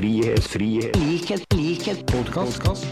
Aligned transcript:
frihet, 0.00 0.40
frihet, 0.48 0.96
likhet, 0.96 1.42
likhet, 1.54 1.98
podkast. 2.08 2.86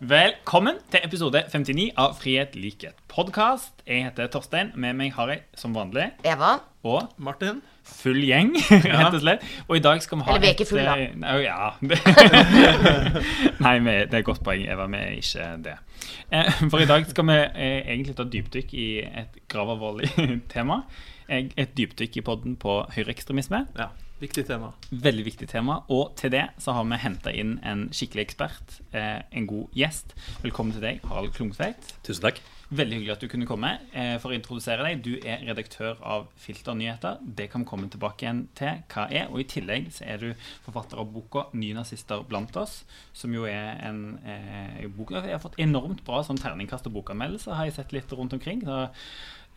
Velkommen 0.00 0.78
til 0.88 1.02
episode 1.04 1.42
59 1.52 1.90
av 2.00 2.14
Frihet, 2.16 2.54
likhet, 2.56 2.96
podkast. 3.12 3.82
Jeg 3.84 4.06
heter 4.06 4.30
Torstein. 4.32 4.70
Med 4.80 4.96
meg 4.96 5.12
har 5.18 5.28
jeg 5.34 5.42
som 5.60 5.76
vanlig 5.76 6.06
Eva. 6.24 6.54
og 6.88 7.10
Martin? 7.20 7.60
full 7.90 8.20
gjeng, 8.24 8.54
rett 8.86 9.12
og 9.16 9.20
slett. 9.20 9.44
Og 9.66 9.76
i 9.76 9.82
dag 9.84 10.00
skal 10.00 10.20
vi 10.20 10.24
ha 10.24 10.32
Eller 10.32 10.40
vi 10.44 10.48
er 10.48 10.56
ikke 10.56 10.68
full, 10.70 10.84
da. 10.88 10.96
eh, 10.96 11.14
Nei, 11.20 11.36
ja. 11.44 11.70
Nei, 13.66 13.76
vi, 13.84 13.94
det 14.06 14.14
er 14.14 14.20
et 14.22 14.28
godt 14.28 14.44
poeng, 14.46 14.64
Eva. 14.72 14.86
Vi 14.88 15.00
er 15.04 15.16
ikke 15.20 15.48
det. 15.66 15.76
Eh, 16.32 16.52
For 16.70 16.80
i 16.80 16.88
dag 16.88 17.08
skal 17.10 17.26
vi 17.28 17.38
eh, 17.40 17.80
egentlig 17.92 18.14
ta 18.16 18.24
dypdykk 18.30 18.72
i 18.78 18.90
et 19.04 19.40
gravalvorlig 19.52 20.12
tema. 20.54 20.84
Et 21.28 21.74
dypdykk 21.76 22.16
i 22.22 22.24
podden 22.26 22.54
på 22.62 22.80
høyreekstremisme. 22.94 23.66
Ja, 23.76 23.90
viktig 24.20 24.46
tema. 24.46 24.72
Veldig 24.90 25.24
viktig 25.24 25.48
tema. 25.48 25.80
Og 25.88 26.14
til 26.20 26.32
det 26.34 26.46
så 26.60 26.74
har 26.76 26.86
vi 26.88 27.00
henta 27.00 27.32
inn 27.32 27.56
en 27.66 27.88
skikkelig 27.94 28.28
ekspert. 28.28 28.78
Eh, 28.92 29.20
en 29.32 29.48
god 29.48 29.76
gjest. 29.76 30.14
Velkommen 30.44 30.76
til 30.76 30.84
deg, 30.84 31.04
Harald 31.08 31.32
Klungtveit. 31.36 31.94
Tusen 32.06 32.28
takk. 32.28 32.40
Veldig 32.70 33.00
hyggelig 33.00 33.14
at 33.16 33.24
du 33.24 33.30
kunne 33.32 33.48
komme. 33.48 33.72
Eh, 33.96 34.14
for 34.22 34.30
å 34.30 34.36
introdusere 34.36 34.84
deg, 34.86 35.00
du 35.02 35.16
er 35.26 35.42
redaktør 35.48 35.98
av 36.06 36.28
Filternyheter. 36.38 37.18
Det 37.24 37.48
kan 37.50 37.64
vi 37.64 37.70
komme 37.72 37.90
tilbake 37.90 38.26
igjen 38.26 38.44
til 38.58 38.84
hva 38.92 39.08
er. 39.08 39.26
Og 39.32 39.42
i 39.42 39.48
tillegg 39.50 39.90
så 39.96 40.06
er 40.06 40.22
du 40.22 40.28
forfatter 40.66 41.00
av 41.00 41.10
boka 41.10 41.48
'Nynazister 41.50 42.22
blant 42.28 42.54
oss', 42.56 42.84
som 43.12 43.34
jo 43.34 43.48
er 43.48 43.80
en 43.88 44.20
eh, 44.24 44.86
bok 44.86 45.10
Jeg 45.10 45.32
har 45.32 45.42
fått 45.42 45.58
enormt 45.58 46.04
bra 46.04 46.22
sånn 46.22 46.38
terningkast 46.38 46.86
og 46.86 46.92
bokanmeldelser, 46.92 47.54
har 47.54 47.64
jeg 47.64 47.74
sett 47.74 47.92
litt 47.92 48.12
rundt 48.12 48.32
omkring. 48.32 48.62
Så, 48.62 48.88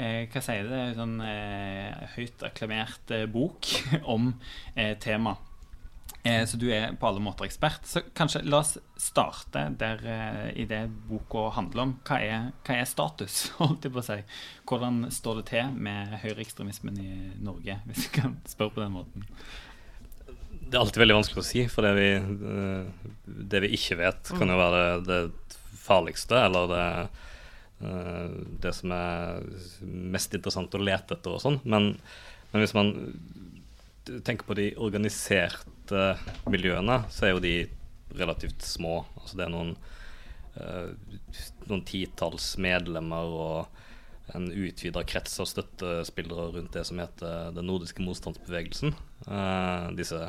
eh, 0.01 0.27
hva 0.31 0.41
sier 0.43 0.69
det? 0.69 0.83
Sånn 0.97 1.17
eh, 1.25 2.05
høyt 2.17 2.43
akklamert 2.47 3.11
eh, 3.15 3.25
bok 3.31 3.67
om 4.13 4.33
eh, 4.75 4.95
temaet. 5.03 5.49
Eh, 6.23 6.45
Så 6.47 6.55
du 6.55 6.69
er 6.71 6.93
på 6.95 7.07
alle 7.09 7.19
måter 7.19 7.43
ekspert. 7.49 7.83
Så 7.87 7.99
kanskje 8.15 8.45
la 8.47 8.61
oss 8.61 8.77
starte 9.01 9.65
der 9.79 9.99
eh, 10.07 10.45
i 10.63 10.65
det 10.69 10.85
boka 11.09 11.49
handler 11.57 11.83
om. 11.83 11.91
Hva 12.07 12.19
er, 12.23 12.45
hva 12.63 12.77
er 12.79 12.87
status, 12.87 13.49
holdt 13.59 13.83
jeg 13.89 13.91
på 13.95 13.99
å 13.99 14.05
si? 14.07 14.19
Hvordan 14.69 15.03
står 15.11 15.41
det 15.41 15.45
til 15.51 15.75
med 15.75 16.15
høyreekstremismen 16.23 16.99
i 17.03 17.11
Norge, 17.43 17.79
hvis 17.89 18.07
du 18.07 18.13
kan 18.21 18.37
spørre 18.47 18.77
på 18.77 18.83
den 18.85 18.95
måten? 18.95 19.27
Det 20.63 20.79
er 20.79 20.85
alltid 20.85 21.03
veldig 21.03 21.15
vanskelig 21.19 21.41
å 21.43 21.45
si, 21.45 21.65
for 21.69 21.85
det 21.85 21.91
vi, 21.99 22.07
det 23.51 23.59
vi 23.61 23.73
ikke 23.75 23.99
vet, 23.99 24.31
kan 24.39 24.49
jo 24.49 24.55
være 24.57 24.79
det, 25.05 25.19
det 25.43 25.57
farligste, 25.83 26.39
eller 26.47 26.71
det, 26.71 26.85
det 28.63 28.71
som 28.77 28.93
er 28.95 29.41
mest 29.83 30.33
interessant 30.35 30.75
å 30.77 30.81
lete 30.81 31.17
etter 31.17 31.35
og 31.35 31.41
sånn. 31.43 31.57
Men, 31.67 31.89
men 32.51 32.63
hvis 32.63 32.75
man 32.77 32.93
tenker 34.03 34.47
på 34.47 34.57
de 34.57 34.69
organiserte 34.81 36.03
miljøene, 36.51 37.03
så 37.11 37.27
er 37.27 37.33
jo 37.33 37.43
de 37.43 37.55
relativt 38.17 38.65
små. 38.65 39.03
Altså 39.19 39.39
det 39.39 39.45
er 39.47 39.53
noen, 39.53 39.75
eh, 40.55 40.89
noen 41.69 41.85
titalls 41.87 42.53
medlemmer 42.61 43.37
og 43.37 44.33
en 44.33 44.47
utvida 44.51 45.03
krets 45.07 45.39
av 45.43 45.49
støttespillere 45.49 46.51
rundt 46.55 46.75
det 46.75 46.85
som 46.87 46.99
heter 47.01 47.53
den 47.55 47.67
nordiske 47.67 48.03
motstandsbevegelsen. 48.05 48.93
Eh, 49.27 49.87
disse 49.99 50.27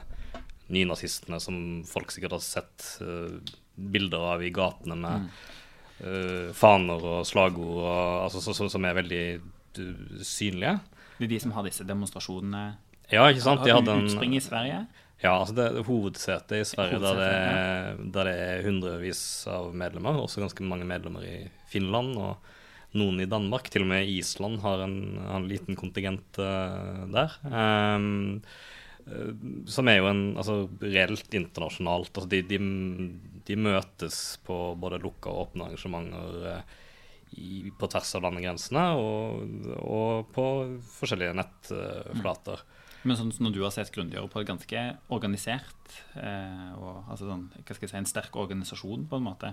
nynazistene 0.73 1.41
som 1.43 1.59
folk 1.87 2.13
sikkert 2.13 2.39
har 2.39 2.45
sett 2.45 2.87
eh, 3.05 3.37
bilder 3.75 4.33
av 4.35 4.45
i 4.45 4.53
gatene 4.55 4.97
med 4.99 5.29
eh, 6.00 6.50
faner 6.56 7.06
og 7.12 7.23
slagord, 7.28 7.84
og, 7.84 8.25
altså, 8.25 8.42
så, 8.45 8.56
så, 8.56 8.69
som 8.73 8.87
er 8.89 8.98
veldig 8.98 9.23
eh, 9.34 10.19
synlige. 10.25 10.78
Det 11.19 11.28
er 11.28 11.33
de 11.36 11.41
som 11.45 11.55
har 11.55 11.67
disse 11.67 11.86
demonstrasjonene. 11.86 12.64
Ja, 13.12 13.28
ikke 13.28 13.45
sant? 13.45 13.64
De 13.67 13.75
hadde 13.75 13.95
en, 13.95 14.09
utspring 14.09 14.34
i 14.36 14.42
Sverige. 14.42 14.84
ja, 15.23 15.36
altså 15.36 15.55
det 15.56 15.69
er 15.69 15.86
hovedsetet 15.86 16.57
i 16.58 16.67
Sverige 16.67 16.98
der 17.02 17.20
det, 17.20 17.30
Hovedsetet, 17.30 18.01
er, 18.01 18.11
der 18.17 18.30
det 18.30 18.35
er 18.48 18.67
hundrevis 18.67 19.23
av 19.52 19.70
medlemmer, 19.77 20.20
også 20.24 20.42
ganske 20.42 20.67
mange 20.67 20.89
medlemmer 20.89 21.27
i 21.29 21.39
Finland 21.70 22.17
og 22.19 22.52
noen 22.95 23.20
i 23.23 23.29
Danmark. 23.30 23.69
Til 23.70 23.85
og 23.85 23.90
med 23.90 24.08
Island 24.11 24.61
har 24.63 24.85
en, 24.86 24.96
har 25.19 25.40
en 25.40 25.51
liten 25.51 25.79
kontingent 25.79 26.39
uh, 26.39 27.05
der. 27.11 27.35
Eh, 29.05 29.33
som 29.69 29.89
er 29.90 29.98
jo 29.98 30.08
en 30.08 30.23
altså, 30.40 30.57
reelt 30.80 31.35
internasjonalt. 31.36 32.13
Altså, 32.14 32.29
de, 32.30 32.40
de, 32.48 32.58
de 33.49 33.57
møtes 33.61 34.39
på 34.47 34.57
både 34.81 35.01
lukka 35.03 35.31
og 35.33 35.49
åpne 35.49 35.67
arrangementer 35.69 36.47
eh, 36.53 36.79
i, 37.35 37.73
på 37.75 37.89
tvers 37.91 38.15
av 38.17 38.23
landegrensene 38.29 38.85
og, 39.01 39.67
og 39.83 40.29
på 40.35 40.45
forskjellige 41.01 41.35
nettflater. 41.41 42.63
Men 43.05 43.19
sånn 43.19 43.33
når 43.45 43.53
du 43.53 43.61
har 43.67 43.73
sett 43.75 43.91
grundigere 43.93 44.31
på 44.33 44.41
det, 44.41 44.47
ganske 44.49 44.83
organisert. 45.13 45.97
Eh, 46.17 46.71
og, 46.79 47.03
altså 47.13 47.27
sånn, 47.29 47.43
hva 47.59 47.75
skal 47.77 47.85
jeg 47.85 47.93
si, 47.93 47.99
en 48.01 48.09
sterk 48.09 48.39
organisasjon, 48.41 49.05
på 49.11 49.19
en 49.21 49.27
måte. 49.27 49.51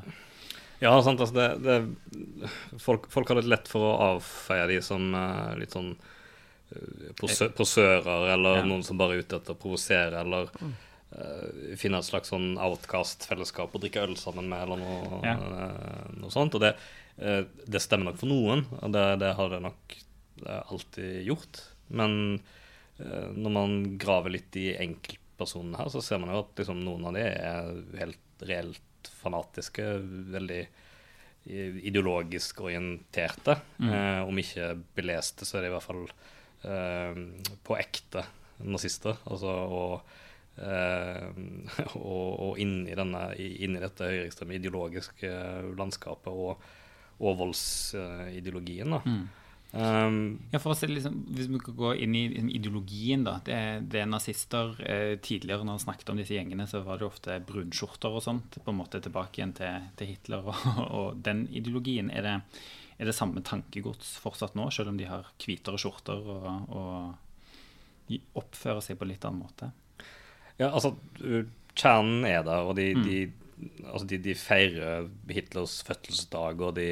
Ja, 0.82 0.94
sant, 1.04 1.20
altså 1.22 1.36
det, 1.36 1.50
det, 1.66 2.48
folk, 2.82 3.10
folk 3.12 3.28
har 3.30 3.42
litt 3.42 3.52
lett 3.52 3.68
for 3.70 3.90
å 3.90 3.98
avfeie 4.16 4.70
de 4.72 4.80
som 4.86 5.12
eh, 5.18 5.52
litt 5.60 5.76
sånn 5.76 5.92
eh, 5.98 7.12
posø 7.20 7.50
posører, 7.58 8.30
eller 8.38 8.62
Ja. 8.62 8.64
noen 8.72 8.86
som 8.88 8.98
bare 9.02 9.18
er 9.20 9.26
ute 9.26 9.42
etter 9.42 9.54
å 9.58 9.60
provosere, 9.62 10.24
eller 10.24 10.48
eh, 10.62 10.72
finne 11.76 12.00
et 12.00 12.08
slags 12.08 12.30
sånn 12.32 12.54
outcast-fellesskap 12.62 13.74
og 13.76 13.82
drikke 13.84 14.04
øl 14.06 14.14
sammen 14.20 14.48
med, 14.48 14.62
eller 14.64 14.80
noe, 14.80 15.22
Ja. 15.28 15.34
eh, 15.36 16.12
noe 16.22 16.32
sånt. 16.32 16.56
Og 16.56 16.62
det, 16.64 16.76
eh, 17.20 17.44
det 17.68 17.82
stemmer 17.84 18.06
nok 18.12 18.18
for 18.22 18.32
noen, 18.32 18.66
og 18.82 18.92
det, 18.96 19.20
det 19.20 19.34
har 19.36 19.50
det 19.52 19.62
nok 19.66 19.96
eh, 20.46 20.62
alltid 20.72 21.26
gjort. 21.28 21.60
Men 21.90 22.40
eh, 23.00 23.28
når 23.36 23.52
man 23.52 23.98
graver 24.00 24.32
litt 24.38 24.56
i 24.56 24.70
enkeltpersonene 24.80 25.78
her, 25.82 25.90
så 25.92 26.02
ser 26.02 26.20
man 26.24 26.32
jo 26.32 26.40
at 26.46 26.56
liksom, 26.64 26.80
noen 26.86 27.06
av 27.12 27.14
de 27.20 27.26
er 27.28 27.74
helt 28.00 28.46
reelt 28.48 29.12
fanatiske, 29.22 29.84
veldig 30.32 30.62
ideologisk 31.90 32.60
orienterte. 32.62 33.56
Eh, 33.82 34.22
om 34.28 34.38
ikke 34.38 34.76
beleste, 34.96 35.46
så 35.48 35.58
er 35.58 35.66
de 35.66 35.72
i 35.72 35.74
hvert 35.76 35.88
fall 35.88 36.04
eh, 36.70 37.22
på 37.66 37.78
ekte 37.80 38.24
nazister. 38.62 39.18
Altså, 39.26 39.50
og, 39.50 40.18
eh, 40.58 41.28
og, 41.96 42.58
inn, 42.62 42.82
i 42.90 42.98
denne, 42.98 43.28
inni 43.38 43.84
dette 43.84 44.10
høyreekstreme 44.10 44.58
ideologiske 44.60 45.36
landskapet 45.78 46.32
og, 46.32 46.66
og 47.22 47.38
voldsideologien. 47.46 48.98
da. 48.98 49.04
Um, 49.72 50.42
Ja, 50.52 50.60
for 50.60 50.74
å 50.74 50.76
se, 50.76 50.90
liksom, 50.92 51.22
Hvis 51.32 51.48
vi 51.48 51.60
kan 51.64 51.76
gå 51.80 51.94
inn 52.04 52.16
i 52.20 52.26
liksom, 52.34 52.50
ideologien, 52.52 53.24
da. 53.24 53.38
Det, 53.46 53.56
det 53.92 54.02
er 54.04 54.10
nazister 54.10 54.76
eh, 54.84 55.14
Tidligere 55.24 55.64
når 55.64 55.78
man 55.78 55.84
snakket 55.86 56.12
om 56.12 56.20
disse 56.20 56.36
gjengene, 56.36 56.68
så 56.68 56.82
var 56.84 57.00
det 57.00 57.08
ofte 57.08 57.38
brunskjorter 57.48 58.18
og 58.20 58.26
sånt. 58.26 58.60
På 58.66 58.74
en 58.74 58.82
måte 58.82 59.00
tilbake 59.04 59.40
igjen 59.40 59.56
til, 59.56 59.88
til 60.00 60.12
Hitler 60.12 60.52
og, 60.52 60.68
og 61.00 61.24
den 61.24 61.46
ideologien. 61.48 62.12
Er 62.12 62.28
det, 62.28 62.36
er 63.00 63.12
det 63.12 63.16
samme 63.16 63.44
tankegods 63.48 64.18
fortsatt 64.22 64.60
nå, 64.60 64.68
selv 64.76 64.92
om 64.92 65.00
de 65.00 65.08
har 65.08 65.32
hvitere 65.40 65.80
skjorter 65.80 66.20
og, 66.36 66.76
og 66.76 68.20
oppfører 68.42 68.84
seg 68.84 69.00
på 69.00 69.08
litt 69.08 69.24
annen 69.24 69.46
måte? 69.46 69.72
Ja, 70.60 70.72
altså, 70.72 70.96
kjernen 71.78 72.26
er 72.28 72.44
der, 72.48 72.68
og 72.68 72.76
de, 72.78 72.92
de, 73.06 73.20
altså, 73.86 74.06
de, 74.10 74.20
de 74.22 74.36
feirer 74.38 75.08
Hitlers 75.32 75.80
fødselsdag, 75.88 76.62
og 76.62 76.76
de, 76.78 76.90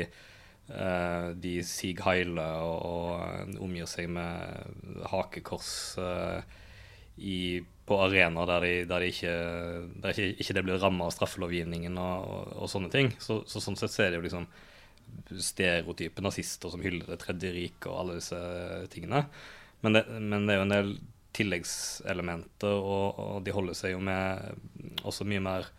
uh, 0.71 1.33
de 1.35 1.57
sig 1.67 1.99
heiler 2.05 2.63
og, 2.63 2.87
og 2.87 3.59
omgir 3.65 3.89
seg 3.89 4.09
med 4.13 5.03
hakekors 5.11 5.73
uh, 5.99 6.39
i, 7.19 7.59
på 7.89 7.99
arenaer 8.05 8.49
der, 8.53 8.65
de, 8.65 8.73
der, 8.89 9.03
de 9.03 9.11
ikke, 9.11 9.35
der 10.01 10.15
ikke, 10.15 10.31
ikke 10.39 10.57
det 10.57 10.65
blir 10.65 10.81
ramma 10.81 11.09
av 11.09 11.15
straffelovgivningen 11.15 11.99
og, 11.99 12.25
og, 12.31 12.57
og 12.63 12.71
sånne 12.71 12.91
ting. 12.93 13.13
Så, 13.21 13.41
så 13.49 13.61
sånn 13.63 13.79
sett 13.79 13.95
så 13.95 14.05
er 14.05 14.13
det 14.13 14.21
jo 14.21 14.27
liksom 14.27 14.49
stereotype 15.41 16.21
nazister 16.21 16.71
som 16.71 16.83
hyller 16.83 17.09
det 17.09 17.19
tredje 17.23 17.51
riket 17.53 17.87
og 17.89 18.03
alle 18.03 18.19
disse 18.19 18.39
tingene. 18.93 19.23
Men 19.83 19.97
det, 19.97 20.03
men 20.19 20.45
det 20.45 20.53
er 20.53 20.59
jo 20.59 20.67
en 20.67 20.75
del 20.75 20.91
tilleggselementer, 21.37 22.73
og, 22.73 23.19
og 23.19 23.43
de 23.45 23.53
holder 23.53 23.77
seg 23.77 23.93
jo 23.93 24.01
med 24.03 25.03
også 25.07 25.27
mye 25.29 25.43
mer 25.43 25.69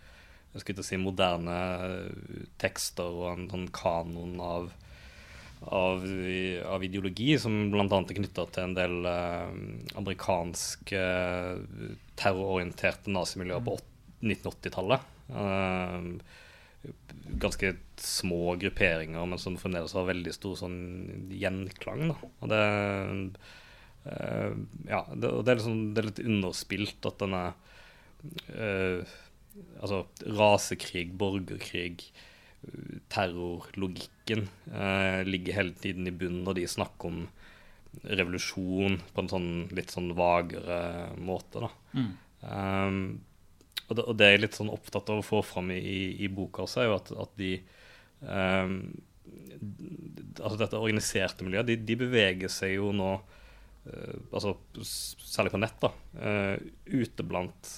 jeg 0.50 0.62
skulle 0.62 0.81
ikke 0.81 0.88
si 0.88 0.99
moderne 0.99 1.56
tekster 2.58 3.06
og 3.06 3.26
en 3.31 3.44
sånn 3.52 3.69
kanon 3.75 4.32
av, 4.43 4.64
av, 5.62 6.02
av 6.75 6.87
ideologi, 6.87 7.37
som 7.38 7.69
bl.a. 7.70 7.85
er 7.87 8.17
knytta 8.19 8.47
til 8.50 8.67
en 8.67 8.75
del 8.75 9.06
eh, 9.06 9.52
amerikanske 10.00 11.05
eh, 11.05 11.94
terrororienterte 12.19 13.14
nazimiljøer 13.14 13.62
på 13.69 13.76
1980-tallet. 14.26 15.06
Eh, 15.31 16.11
ganske 17.41 17.75
små 18.00 18.56
grupperinger, 18.58 19.23
men 19.31 19.38
som 19.38 19.58
fremdeles 19.61 19.94
har 19.94 20.11
veldig 20.11 20.35
stor 20.35 20.58
sånn 20.64 20.81
gjenklang. 21.31 22.08
Da. 22.11 22.19
Og 22.43 22.50
det 22.50 22.62
eh, 22.67 23.49
Ja, 24.00 25.02
det, 25.12 25.29
det, 25.29 25.50
er 25.52 25.58
liksom, 25.58 25.81
det 25.93 26.00
er 26.00 26.06
litt 26.08 26.23
underspilt 26.25 27.08
at 27.08 27.19
denne 27.20 27.43
uh, 28.55 29.17
Altså 29.82 30.05
rasekrig, 30.25 31.11
borgerkrig, 31.19 32.06
terrorlogikken 33.12 34.47
uh, 34.73 35.20
ligger 35.26 35.56
hele 35.58 35.75
tiden 35.81 36.08
i 36.08 36.14
bunnen 36.14 36.44
når 36.47 36.61
de 36.61 36.67
snakker 36.70 37.11
om 37.11 37.23
revolusjon 38.05 39.00
på 39.11 39.25
en 39.25 39.31
sånn 39.32 39.50
litt 39.75 39.93
sånn 39.93 40.12
vagere 40.17 41.11
måte. 41.19 41.64
da. 41.64 41.70
Um, 42.41 43.00
og, 43.88 43.97
det, 43.97 44.05
og, 44.05 44.14
det, 44.17 44.26
er 44.26 44.37
jeg 44.37 44.44
litt 44.44 44.58
sånn 44.61 44.73
opptatt 44.73 45.11
av 45.11 45.20
å 45.20 45.26
få 45.26 45.43
fram 45.44 45.73
i, 45.75 45.81
i, 45.81 46.00
i 46.25 46.31
boka 46.32 46.64
også, 46.64 46.85
er 46.85 46.91
jo 46.91 46.97
at, 47.00 47.11
at 47.26 47.35
de 47.41 47.50
um, 48.23 48.79
altså 50.41 50.56
Dette 50.61 50.79
organiserte 50.79 51.44
miljøet, 51.44 51.69
de, 51.69 51.76
de 51.88 51.97
beveger 51.99 52.52
seg 52.52 52.76
jo 52.79 52.94
nå 52.97 53.11
altså 53.88 54.54
Særlig 54.84 55.52
på 55.54 55.60
nett, 55.62 55.76
da. 55.80 55.90
Uh, 56.20 56.56
ute 56.90 57.24
blant 57.24 57.74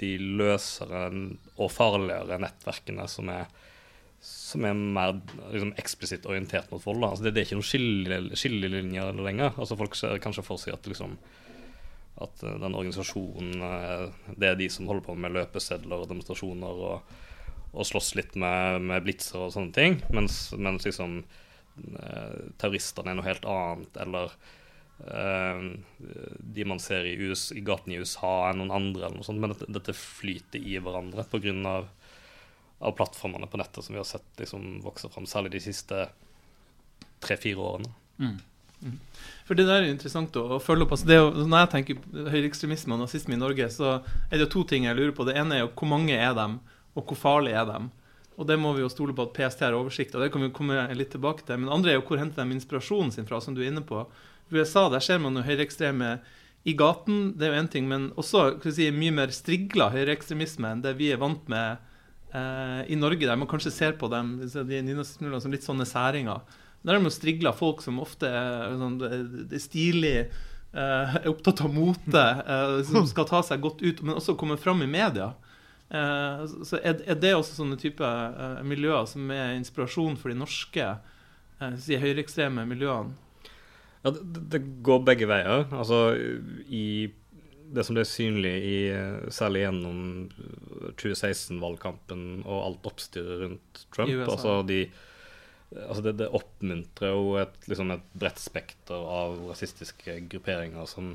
de 0.00 0.14
løsere 0.18 1.08
og 1.60 1.70
farligere 1.70 2.40
nettverkene 2.42 3.08
som 3.10 3.30
er 3.32 3.50
som 4.18 4.64
er 4.66 4.74
mer 4.74 5.12
liksom, 5.52 5.68
eksplisitt 5.78 6.24
orientert 6.26 6.72
mot 6.72 6.82
vold. 6.82 7.04
Altså, 7.06 7.22
det, 7.22 7.36
det, 7.36 7.42
er 7.42 7.46
ikke 7.46 7.58
noen 7.60 8.32
skillelinjer 8.40 9.20
lenger. 9.22 9.52
Altså, 9.52 9.76
folk 9.78 9.94
ser 9.94 10.18
kanskje 10.24 10.42
for 10.42 10.58
seg 10.58 10.74
at, 10.74 10.88
liksom, 10.90 11.14
at 12.18 12.42
uh, 12.42 12.56
den 12.58 12.74
organisasjonen 12.74 13.62
Det 14.34 14.48
er 14.48 14.58
de 14.58 14.66
som 14.74 14.90
holder 14.90 15.06
på 15.06 15.14
med 15.14 15.36
løpesedler 15.36 16.02
og 16.02 16.10
demonstrasjoner 16.10 16.82
og, 16.88 17.14
og 17.70 17.86
slåss 17.86 18.16
litt 18.18 18.34
med, 18.34 18.82
med 18.90 19.06
blitzer 19.06 19.44
og 19.44 19.54
sånne 19.54 19.76
ting. 19.76 20.00
Mens, 20.10 20.48
mens 20.58 20.88
liksom, 20.88 21.20
terroristene 22.58 23.12
er 23.12 23.20
noe 23.20 23.28
helt 23.28 23.46
annet. 23.46 24.02
Eller 24.02 24.34
de 24.98 26.64
man 26.66 26.80
ser 26.82 27.06
i, 27.06 27.14
US, 27.28 27.52
i 27.54 27.62
gaten 27.62 27.92
i 27.94 28.00
USA, 28.02 28.48
er 28.48 28.56
noen 28.58 28.72
andre. 28.74 29.06
eller 29.06 29.20
noe 29.20 29.26
sånt, 29.26 29.38
Men 29.38 29.54
dette, 29.54 29.68
dette 29.70 29.94
flyter 29.94 30.58
i 30.58 30.78
hverandre 30.82 31.24
pga 31.30 31.54
av 32.78 32.94
plattformene 32.94 33.46
på 33.50 33.58
nettet 33.58 33.84
som 33.84 33.94
vi 33.94 33.98
har 33.98 34.06
sett 34.06 34.38
liksom, 34.38 34.80
vokse 34.84 35.08
fram, 35.10 35.26
særlig 35.26 35.56
de 35.56 35.60
siste 35.62 36.04
tre-fire 37.18 37.58
årene. 37.58 37.90
Mm. 38.22 38.36
Mm. 38.78 38.98
For 39.48 39.58
Det 39.58 39.66
der 39.66 39.82
er 39.82 39.90
interessant 39.90 40.36
å, 40.38 40.60
følge 40.62 40.86
opp. 40.86 40.94
Altså, 40.94 41.10
jo, 41.10 41.30
når 41.50 41.64
jeg 41.64 41.70
tenker 41.72 42.28
høyreekstremisme 42.30 42.94
og 42.94 43.02
nazisme 43.02 43.34
i 43.34 43.40
Norge, 43.40 43.66
så 43.74 43.96
er 44.30 44.38
det 44.38 44.50
to 44.54 44.62
ting 44.62 44.86
jeg 44.86 44.98
lurer 44.98 45.14
på. 45.16 45.26
Det 45.26 45.34
ene 45.40 45.56
er 45.56 45.64
jo 45.64 45.72
hvor 45.72 45.90
mange 45.90 46.14
er 46.14 46.36
dem, 46.38 46.60
og 46.94 47.10
hvor 47.10 47.18
farlige 47.18 47.58
er 47.58 47.66
dem? 47.66 47.90
Og 48.38 48.46
Det 48.46 48.54
må 48.62 48.70
vi 48.76 48.84
jo 48.84 48.92
stole 48.92 49.14
på 49.18 49.26
at 49.26 49.34
PST 49.34 49.64
har 49.66 49.74
oversikt 49.74 50.14
og 50.14 50.22
det 50.22 50.28
kan 50.30 50.44
vi 50.44 50.54
komme 50.54 50.84
litt 50.94 51.10
tilbake 51.10 51.42
til. 51.42 51.58
Men 51.58 51.66
det 51.66 51.74
andre 51.74 51.90
er 51.90 51.96
jo 51.98 52.04
hvor 52.06 52.20
henter 52.22 52.46
de 52.46 52.54
inspirasjonen 52.54 53.10
sin 53.10 53.26
fra, 53.26 53.40
som 53.42 53.56
du 53.56 53.64
er 53.64 53.72
inne 53.72 53.82
på. 53.82 54.04
USA 54.54 54.88
der 54.92 55.04
ser 55.04 55.20
man 55.22 55.36
jo 55.36 55.44
høyreekstreme 55.46 56.18
i 56.68 56.74
gaten, 56.76 57.32
det 57.38 57.46
er 57.46 57.54
jo 57.54 57.60
én 57.62 57.70
ting, 57.70 57.86
men 57.88 58.10
også 58.18 58.58
si, 58.74 58.88
mye 58.92 59.14
mer 59.14 59.32
strigla 59.32 59.88
høyreekstremisme 59.94 60.72
enn 60.74 60.82
det 60.84 60.96
vi 60.98 61.12
er 61.14 61.20
vant 61.20 61.46
med 61.48 61.78
eh, 62.34 62.82
i 62.92 62.98
Norge, 62.98 63.24
der 63.24 63.38
man 63.38 63.48
kanskje 63.48 63.72
ser 63.72 63.96
på 64.00 64.10
dem 64.12 64.36
de 64.42 65.04
som 65.04 65.54
litt 65.54 65.66
sånne 65.66 65.86
særinger. 65.88 66.42
Der 66.84 66.94
er 66.94 67.02
de 67.02 67.12
strigla 67.14 67.54
folk 67.56 67.82
som 67.82 68.00
ofte 68.02 68.28
er, 68.28 68.74
sånn, 68.78 68.98
er 69.06 69.62
stilig, 69.62 70.16
eh, 70.72 71.16
er 71.22 71.30
opptatt 71.30 71.62
av 71.64 71.72
mote, 71.74 72.24
eh, 72.24 72.78
som 72.88 73.06
skal 73.08 73.28
ta 73.30 73.42
seg 73.46 73.62
godt 73.64 73.82
ut, 73.84 74.02
men 74.02 74.18
også 74.18 74.36
komme 74.38 74.58
fram 74.60 74.82
i 74.84 74.90
media. 74.90 75.32
Eh, 75.88 76.42
så 76.68 76.82
er, 76.82 77.00
er, 77.06 77.16
det 77.16 77.32
også 77.32 77.62
sånne 77.62 77.78
type 77.80 78.04
eh, 78.04 78.60
miljøer 78.66 79.06
som 79.08 79.30
er 79.32 79.54
inspirasjon 79.56 80.18
for 80.20 80.28
de 80.28 80.36
norske 80.36 80.84
eh, 80.84 81.78
si, 81.80 81.96
høyreekstreme 81.96 82.66
miljøene? 82.68 83.16
Ja, 84.04 84.12
det, 84.14 84.44
det, 84.52 84.60
går 84.86 85.02
begge 85.06 85.28
veier. 85.30 85.66
Altså 85.74 86.12
i 86.68 87.10
det 87.68 87.84
som 87.84 87.98
ble 87.98 88.04
synlig 88.08 88.54
i, 88.64 88.78
særlig 89.34 89.66
gjennom 89.66 89.98
2016-valgkampen 90.96 92.42
og 92.46 92.62
alt 92.62 92.88
oppstyret 92.88 93.42
rundt 93.42 93.82
Trump. 93.94 94.12
Altså, 94.24 94.54
de, 94.68 94.84
altså 95.84 96.04
det, 96.06 96.14
det, 96.22 96.30
oppmuntrer 96.38 97.12
jo 97.12 97.34
et, 97.42 97.58
liksom 97.68 97.92
et 97.92 98.06
bredt 98.18 98.40
spekter 98.40 98.96
av 99.18 99.36
rasistiske 99.50 100.16
grupperinger 100.32 100.88
som, 100.88 101.12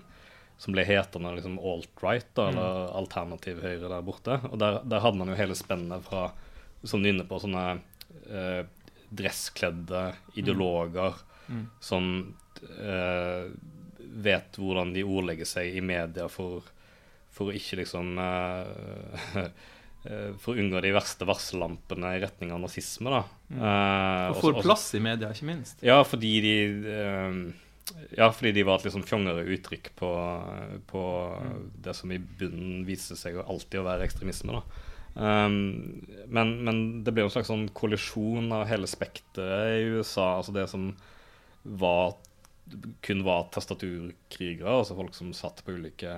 som 0.62 0.76
ble 0.76 0.86
hetende 0.88 1.34
liksom 1.40 1.58
alt-right, 1.58 2.30
mm. 2.38 2.46
eller 2.52 2.94
alternativ 3.02 3.64
høyre 3.64 3.90
der 3.90 4.06
borte. 4.06 4.40
Og 4.52 4.60
der, 4.62 4.82
der, 4.86 5.02
hadde 5.06 5.22
man 5.24 5.34
jo 5.34 5.40
hele 5.40 5.58
spennet 5.58 6.06
fra, 6.06 6.30
som 6.84 7.02
du 7.02 7.10
er 7.10 7.16
inne 7.16 7.28
på, 7.28 7.42
sånne 7.42 7.66
eh, 8.30 8.62
dresskledde 9.14 10.08
ideologer 10.40 11.18
mm. 11.18 11.54
Mm. 11.54 11.66
som 11.84 12.14
eh, 12.22 12.43
vet 14.24 14.58
hvordan 14.60 14.94
de 14.94 15.06
ordlegger 15.06 15.48
seg 15.50 15.78
i 15.78 15.82
media 15.84 16.28
for, 16.32 16.66
for 17.34 17.50
å 17.50 17.56
ikke 17.58 17.82
liksom 17.82 18.18
uh, 18.20 19.48
For 20.44 20.52
å 20.52 20.60
unngå 20.60 20.82
de 20.84 20.90
verste 20.92 21.24
varsellampene 21.24 22.10
i 22.12 22.18
retning 22.20 22.50
av 22.52 22.60
nazisme. 22.60 23.08
da. 23.08 23.22
Mm. 23.54 23.62
Og 24.34 24.40
får 24.42 24.58
plass 24.60 24.84
i 24.98 25.00
media, 25.00 25.30
ikke 25.32 25.48
minst. 25.48 25.80
Ja, 25.80 26.02
fordi 26.04 26.32
de 26.44 26.56
ja, 28.18 28.30
fordi 28.32 28.52
de 28.52 28.64
var 28.64 28.80
et 28.80 28.88
liksom 28.88 29.04
fjongere 29.08 29.46
uttrykk 29.56 29.90
på, 30.00 30.10
på 30.90 31.04
mm. 31.44 31.64
det 31.86 31.96
som 31.98 32.12
i 32.12 32.20
bunnen 32.20 32.84
viste 32.88 33.18
seg 33.20 33.40
alltid 33.44 33.82
å 33.82 33.88
være 33.88 34.08
ekstremisme. 34.08 34.60
da. 34.60 34.84
Um, 35.14 36.06
men, 36.26 36.56
men, 36.66 36.78
det 37.06 37.14
ble 37.14 37.28
en 37.28 37.34
slags 37.34 37.52
sånn 37.52 37.68
kollisjon 37.76 38.50
av 38.56 38.66
hele 38.70 38.90
spekteret 38.90 39.82
i 39.82 39.90
USA. 39.98 40.38
altså 40.40 40.56
Det 40.56 40.68
som 40.72 40.92
var 41.64 42.16
kun 43.06 43.24
var 43.26 43.50
tastaturkrigere, 43.54 44.80
altså 44.80 44.98
folk 44.98 45.16
som 45.18 45.34
satt 45.36 45.64
på 45.66 45.76
ulike 45.78 46.18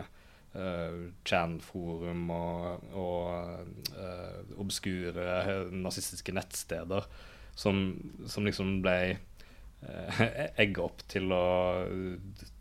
uh, 0.55 0.97
Chan-forum 1.27 2.25
og, 2.33 2.89
og 2.97 3.93
uh, 3.95 4.41
obskure 4.61 5.69
nazistiske 5.73 6.35
nettsteder, 6.35 7.07
som, 7.55 7.85
som 8.29 8.47
liksom 8.47 8.79
ble 8.85 8.97
uh, 9.15 10.23
egget 10.61 10.83
opp 10.83 11.05
til 11.11 11.31
å 11.35 11.45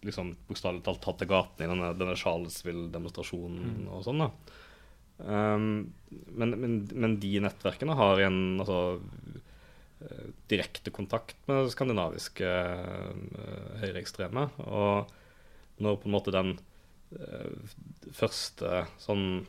liksom 0.05 0.35
bokstavelig 0.49 0.85
talt 0.87 1.03
ta 1.05 1.17
til 1.19 1.31
gatene 1.31 1.67
i 1.69 1.73
denne, 1.75 1.95
denne 1.99 2.19
Charlesville-demonstrasjonen 2.21 3.81
mm. 3.81 3.89
og 3.95 4.07
sånn. 4.07 4.27
da. 4.27 4.61
Um, 5.15 5.67
men, 6.35 6.57
men, 6.59 6.79
men, 6.91 7.19
de 7.23 7.37
nettverkene 7.45 7.95
har 7.95 8.19
en 8.27 8.39
altså, 8.59 8.97
Eh, 8.97 9.44
direkte 10.51 10.93
kontakt 10.95 11.37
med 11.49 11.71
skandinaviske 11.73 12.49
uh, 12.49 13.81
høyreekstreme. 13.83 14.49
Og 14.69 15.13
når 15.85 16.01
på 16.01 16.09
en 16.09 16.15
måte 16.15 16.35
den 16.35 16.55
uh, 17.17 17.75
første 18.15 18.85
sånn 19.03 19.45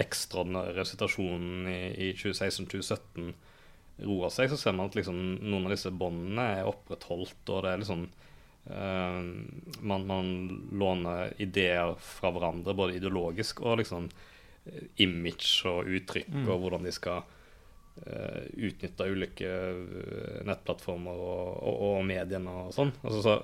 ekstraordinære 0.00 0.86
situasjonen 0.90 1.68
i, 1.70 1.80
i 2.08 2.12
2016-2017 2.18 3.32
roer 4.04 4.32
seg, 4.34 4.50
så 4.50 4.58
ser 4.58 4.74
man 4.74 4.90
at 4.90 4.96
liksom, 4.98 5.18
noen 5.44 5.68
av 5.68 5.76
disse 5.76 5.92
båndene 5.94 6.48
er 6.56 6.70
opprettholdt, 6.70 7.44
og 7.46 7.62
det 7.62 7.74
er 7.74 7.82
liksom 7.84 8.08
uh, 8.72 9.20
man, 9.86 10.08
man, 10.08 10.32
låner 10.74 11.36
ideer 11.44 11.94
fra 12.02 12.32
hverandre, 12.34 12.74
både 12.74 12.98
ideologisk 12.98 13.62
og 13.62 13.82
liksom 13.82 14.08
image 15.04 15.68
og 15.68 15.90
uttrykk, 15.92 16.30
mm. 16.32 16.46
og 16.48 16.62
hvordan 16.62 16.86
de 16.86 16.92
skal 16.96 17.26
uh, 17.96 18.12
eh, 18.12 18.42
utnytta 18.68 19.06
ulike 19.06 19.48
eh, 19.48 20.42
nettplattformer 20.46 21.24
og, 21.24 21.48
og, 21.62 21.82
og, 21.88 21.98
mediene 22.06 22.58
og 22.64 22.74
sånn. 22.74 22.92
Altså, 23.02 23.20
så, 23.24 23.34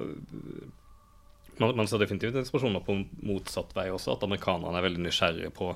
man, 1.61 1.75
man, 1.77 1.89
ser 1.91 2.03
definitivt 2.03 2.39
inspirasjoner 2.41 2.85
på 2.85 2.99
motsatt 3.27 3.75
vei 3.77 3.91
også, 3.93 4.17
at 4.17 4.27
amerikanerne 4.27 4.81
er 4.81 4.87
veldig 4.89 5.05
nysgjerrige 5.07 5.53
på 5.57 5.73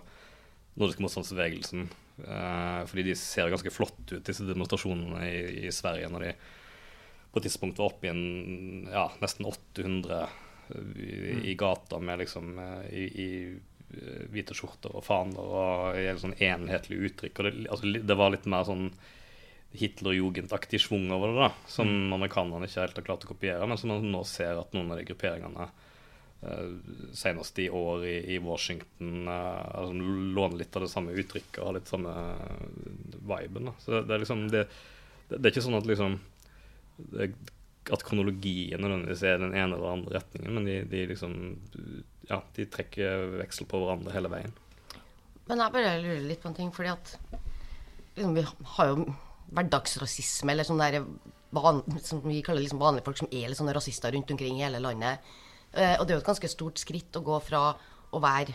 nordiske 0.81 1.05
motstandsbevegelsen. 1.05 1.89
Uh, 2.25 2.83
fordi 2.87 3.09
de 3.11 3.19
ser 3.19 3.51
ganske 3.51 3.75
flotte 3.75 4.19
ut, 4.19 4.27
disse 4.27 4.47
demonstrasjonene 4.47 5.27
i, 5.27 5.39
i, 5.67 5.75
Sverige, 5.75 6.11
når 6.13 6.29
de 6.29 6.35
på 7.35 7.41
et 7.41 7.49
tidspunkt 7.49 7.81
var 7.83 7.91
oppe 7.91 8.07
i 8.07 8.13
en, 8.13 8.89
ja, 8.93 9.09
nesten 9.23 9.47
800 9.49 10.21
i, 11.03 11.09
i 11.51 11.55
gata 11.59 11.99
med 12.01 12.23
liksom 12.23 12.55
i, 12.89 13.03
i 13.03 13.29
Eh, 13.74 13.74
hvite 14.33 14.57
skjorter 14.57 14.95
og 14.95 15.05
faner 15.07 15.41
og 15.41 15.99
en 15.99 16.21
sånn 16.21 16.37
enhetlig 16.43 17.01
uttrykk. 17.11 17.39
og 17.39 17.47
det, 17.49 17.53
altså, 17.69 17.93
det 18.11 18.17
var 18.19 18.35
litt 18.35 18.49
mer 18.51 18.67
sånn 18.69 18.89
Hitler-jugendaktig 19.75 20.79
schwung 20.79 21.09
over 21.11 21.33
det, 21.33 21.39
da, 21.41 21.49
som 21.67 21.89
mm. 21.91 22.13
amerikanerne 22.15 22.69
ikke 22.69 22.85
helt 22.85 23.01
har 23.01 23.07
klart 23.09 23.25
å 23.27 23.31
kopiere, 23.33 23.67
men 23.67 23.81
som 23.81 23.91
man 23.91 24.07
nå 24.07 24.21
ser 24.29 24.61
at 24.61 24.77
noen 24.77 24.93
av 24.95 25.01
de 25.01 25.07
grupperingene 25.09 25.67
uh, 25.67 26.69
senest 27.17 27.59
i 27.59 27.67
år 27.75 28.07
i, 28.07 28.15
i 28.37 28.39
Washington 28.43 29.27
uh, 29.27 29.65
altså, 29.81 29.97
låner 30.39 30.61
litt 30.63 30.79
av 30.79 30.87
det 30.87 30.93
samme 30.93 31.17
uttrykket 31.19 31.59
og 31.59 31.73
har 31.73 31.79
litt 31.81 31.91
samme 31.91 32.15
viben. 33.19 33.67
Da. 33.67 33.75
Så 33.83 33.97
det, 33.97 34.05
det, 34.07 34.15
er 34.15 34.23
liksom 34.23 34.47
det, 34.53 34.65
det, 35.33 35.43
er 35.43 35.51
ikke 35.51 35.67
sånn 35.67 35.81
at 35.81 35.91
liksom 35.91 36.19
at 37.93 38.05
kronologien 38.07 38.81
nødvendigvis 38.81 39.25
er 39.29 39.41
den 39.43 39.53
ene 39.53 39.77
eller 39.77 39.91
andre 39.91 40.19
retningen, 40.19 40.55
men 40.57 40.69
de, 40.69 40.77
de 40.89 41.03
liksom 41.11 41.35
ja, 42.31 42.41
de 42.57 42.67
trekker 42.73 43.27
veksel 43.43 43.69
på 43.69 43.81
hverandre 43.83 44.15
hele 44.15 44.31
veien. 44.33 44.55
Men 45.49 45.61
jeg 45.61 45.75
bare 45.75 45.97
lurer 46.01 46.25
litt 46.25 46.41
på 46.41 46.49
en 46.49 46.57
ting, 46.57 46.71
fordi 46.73 46.93
at 46.95 47.15
liksom, 48.17 48.37
vi 48.37 48.45
har 48.77 48.93
jo 48.93 49.07
hverdagsrasisme, 49.55 50.55
eller 50.55 50.67
sånn 50.67 50.81
der 50.81 51.03
van, 51.55 51.83
som 52.03 52.23
vi 52.25 52.41
kaller 52.45 52.65
liksom 52.65 52.81
vanlige 52.81 53.07
folk 53.07 53.21
som 53.21 53.31
er 53.31 53.51
litt 53.51 53.61
sånne 53.61 53.75
rasister 53.77 54.15
rundt 54.15 54.33
omkring 54.33 54.59
i 54.59 54.65
hele 54.65 54.81
landet. 54.83 55.21
Eh, 55.75 55.97
og 55.99 56.07
det 56.07 56.15
er 56.15 56.19
jo 56.19 56.25
et 56.25 56.31
ganske 56.31 56.51
stort 56.51 56.81
skritt 56.81 57.21
å 57.21 57.25
gå 57.27 57.37
fra 57.45 57.67
å 58.15 58.23
være 58.23 58.55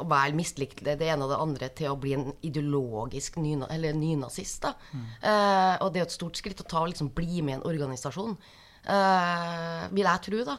å 0.00 0.06
være 0.10 0.36
mislikt 0.36 0.82
det 0.84 1.06
ene 1.06 1.26
og 1.26 1.32
det 1.32 1.40
andre 1.40 1.70
til 1.78 1.92
å 1.92 1.98
bli 2.00 2.14
en 2.16 2.30
ideologisk 2.46 3.38
nyna, 3.42 3.68
nynazist. 3.76 4.66
Mm. 4.92 5.06
Eh, 5.22 5.74
og 5.84 5.92
det 5.92 6.02
er 6.02 6.08
et 6.08 6.16
stort 6.16 6.40
skritt 6.40 6.62
å 6.64 6.68
ta 6.68 6.84
liksom 6.86 7.12
bli 7.14 7.42
med 7.46 7.54
i 7.54 7.58
en 7.58 7.66
organisasjon, 7.70 8.36
eh, 8.84 9.84
vil 9.94 10.08
jeg 10.08 10.24
tro. 10.26 10.44
da. 10.48 10.58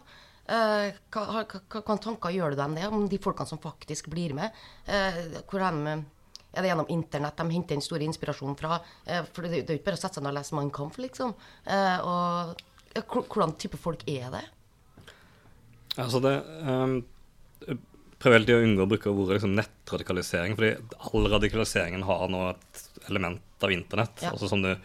Eh, 0.51 0.95
hva, 1.13 1.43
hva, 1.45 1.97
tanker 2.01 2.33
gjør 2.33 2.55
du 2.55 2.59
deg 2.59 2.65
om 2.65 2.75
det, 2.75 2.87
om 2.87 3.05
de 3.11 3.19
folkene 3.21 3.47
som 3.47 3.61
faktisk 3.61 4.09
blir 4.11 4.33
med? 4.37 4.55
Eh, 4.85 5.21
hvor 5.47 5.63
de, 5.63 5.95
er 6.51 6.63
det 6.63 6.71
gjennom 6.71 6.89
internett 6.91 7.37
de 7.37 7.53
henter 7.53 7.75
den 7.75 7.85
stor 7.85 8.03
inspirasjon 8.03 8.57
fra? 8.59 8.81
Eh, 9.05 9.23
for 9.31 9.45
det, 9.45 9.61
det 9.61 9.69
er 9.69 9.77
jo 9.77 9.81
ikke 9.81 9.91
bare 9.91 9.99
å 9.99 10.03
sette 10.03 10.19
seg 10.19 10.25
ned 10.25 10.33
og 10.33 10.39
lese 10.39 10.57
Mein 10.57 10.73
Kampf, 10.73 10.99
liksom. 11.03 11.35
Eh, 11.65 11.99
og 12.03 12.67
hvordan 13.31 13.55
type 13.59 13.79
folk 13.79 14.03
er 14.09 14.27
det? 14.33 14.43
Altså 15.99 16.21
det 16.23 16.33
um, 16.63 17.01
Prøver 18.21 18.37
hele 18.37 18.45
tiden 18.47 18.61
å 18.61 18.67
unngå 18.69 18.85
å 18.85 18.89
bruke 18.91 19.09
ordet 19.11 19.39
liksom 19.39 19.55
nettradikalisering, 19.57 20.53
fordi 20.57 20.73
all 21.11 21.29
radikaliseringen 21.33 22.03
har 22.05 22.27
nå 22.29 22.41
et 22.51 22.83
element 23.09 23.41
av 23.65 23.71
internett. 23.73 24.21
Ja. 24.21 24.31
Altså 24.35 24.49
som 24.51 24.61
du 24.65 24.75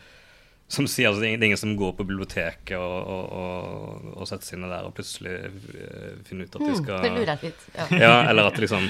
som 0.69 0.89
sier, 0.91 1.07
altså, 1.13 1.21
det 1.23 1.29
er 1.37 1.45
ingen- 1.47 1.57
som 1.61 1.77
går 1.79 1.93
på 1.95 2.03
biblioteket 2.09 2.75
og, 2.75 2.97
og, 3.07 3.27
og, 3.39 4.07
og 4.19 4.27
setter 4.27 4.49
seg 4.49 4.57
inn 4.59 4.65
der 4.67 4.89
og 4.89 4.97
plutselig 4.97 5.35
eh, 5.47 6.17
finner 6.27 6.49
ut 6.49 6.57
at 6.57 6.65
de 6.65 6.71
Hmm, 6.73 6.81
skal 6.81 7.05
det 7.05 7.13
lurer 7.15 7.45
litt. 7.45 7.67
Ja. 7.77 7.85
Ja, 8.03 8.15
eller 8.33 8.49
at 8.51 8.59
liksom 8.59 8.89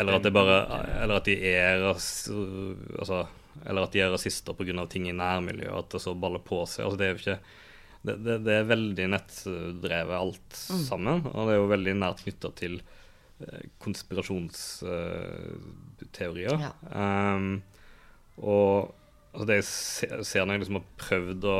Eller 0.00 0.16
at 0.16 0.22
det 0.24 0.32
bare 0.32 0.56
Eller 1.02 1.18
at 1.20 1.28
de 1.28 1.34
er 1.50 1.84
altså, 1.92 3.26
Eller 3.66 3.82
at 3.84 3.92
de 3.92 4.00
er 4.00 4.10
rasister 4.14 4.56
pga. 4.56 4.86
ting 4.88 5.10
i 5.10 5.12
nærmiljøet, 5.12 5.76
at 5.84 5.90
det 5.92 6.00
så 6.00 6.14
baller 6.18 6.40
på 6.40 6.62
seg. 6.66 6.86
Altså, 6.86 6.96
det 6.98 7.06
er 7.06 7.12
jo 7.12 7.20
ikke 7.20 7.38
det, 8.02 8.16
det, 8.24 8.38
det 8.48 8.54
er 8.56 8.64
veldig 8.66 9.04
nettdrevet 9.12 10.16
alt 10.18 10.56
sammen, 10.88 11.20
og 11.30 11.46
det 11.46 11.52
er 11.54 11.60
jo 11.60 11.68
veldig 11.70 11.92
nært 12.00 12.24
knytta 12.24 12.50
til 12.58 12.80
konspirasjonsteorier. 13.82 16.58
Ja. 16.60 16.72
Um, 16.92 17.62
og 18.40 18.94
altså, 19.32 19.46
det 19.48 19.56
jeg 19.60 19.66
ser, 19.68 20.22
ser 20.26 20.44
når 20.46 20.54
jeg 20.56 20.62
liksom 20.64 20.78
har 20.80 20.86
prøvd 21.02 21.40
å 21.52 21.56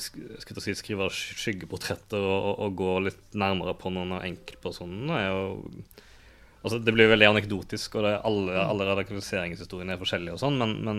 sk- 0.00 0.36
skal 0.44 0.62
si, 0.64 0.72
skrive 0.78 1.04
skyggeportretter 1.14 2.20
og, 2.20 2.38
og, 2.38 2.54
og 2.66 2.70
gå 2.80 2.92
litt 3.08 3.24
nærmere 3.38 3.74
på 3.78 3.86
noen 3.94 4.10
av 4.18 4.24
enkeltpersonene, 4.28 5.14
er 5.18 5.26
jo 5.30 5.42
Altså, 6.60 6.76
det 6.84 6.92
blir 6.92 7.08
veldig 7.08 7.24
anekdotisk, 7.24 7.94
og 7.96 8.02
det 8.04 8.10
er 8.12 8.26
alle, 8.28 8.52
alle 8.60 8.84
radikaliseringshistoriene 8.90 9.94
er 9.94 10.00
forskjellige, 10.02 10.34
og 10.36 10.42
sånn, 10.42 10.58
men, 10.60 10.70
men 10.84 10.98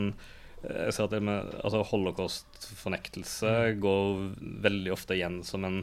jeg 0.62 0.94
ser 0.94 1.08
at 1.08 1.14
det 1.16 1.22
med 1.26 1.54
altså 1.64 1.82
holocaust-fornektelse 1.90 3.52
går 3.82 4.20
veldig 4.62 4.92
ofte 4.94 5.18
igjen 5.18 5.40
som 5.48 5.66
en 5.66 5.80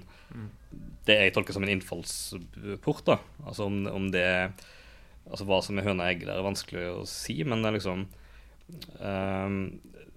Det 1.07 1.17
jeg 1.19 1.33
tolker 1.35 1.57
som 1.57 1.65
en 1.67 1.73
innfallsport. 1.73 3.05
da 3.09 3.19
Altså 3.45 3.67
om, 3.67 3.81
om 3.91 4.11
det 4.15 4.29
Altså 5.29 5.45
Hva 5.49 5.59
som 5.65 5.79
er 5.79 5.89
høna 5.89 6.07
og 6.07 6.13
egget 6.13 6.29
der, 6.31 6.39
er 6.39 6.47
vanskelig 6.47 6.85
å 6.93 7.03
si, 7.09 7.41
men 7.45 7.61
det 7.63 7.73
er 7.73 7.77
liksom 7.77 8.07
um, 9.03 9.59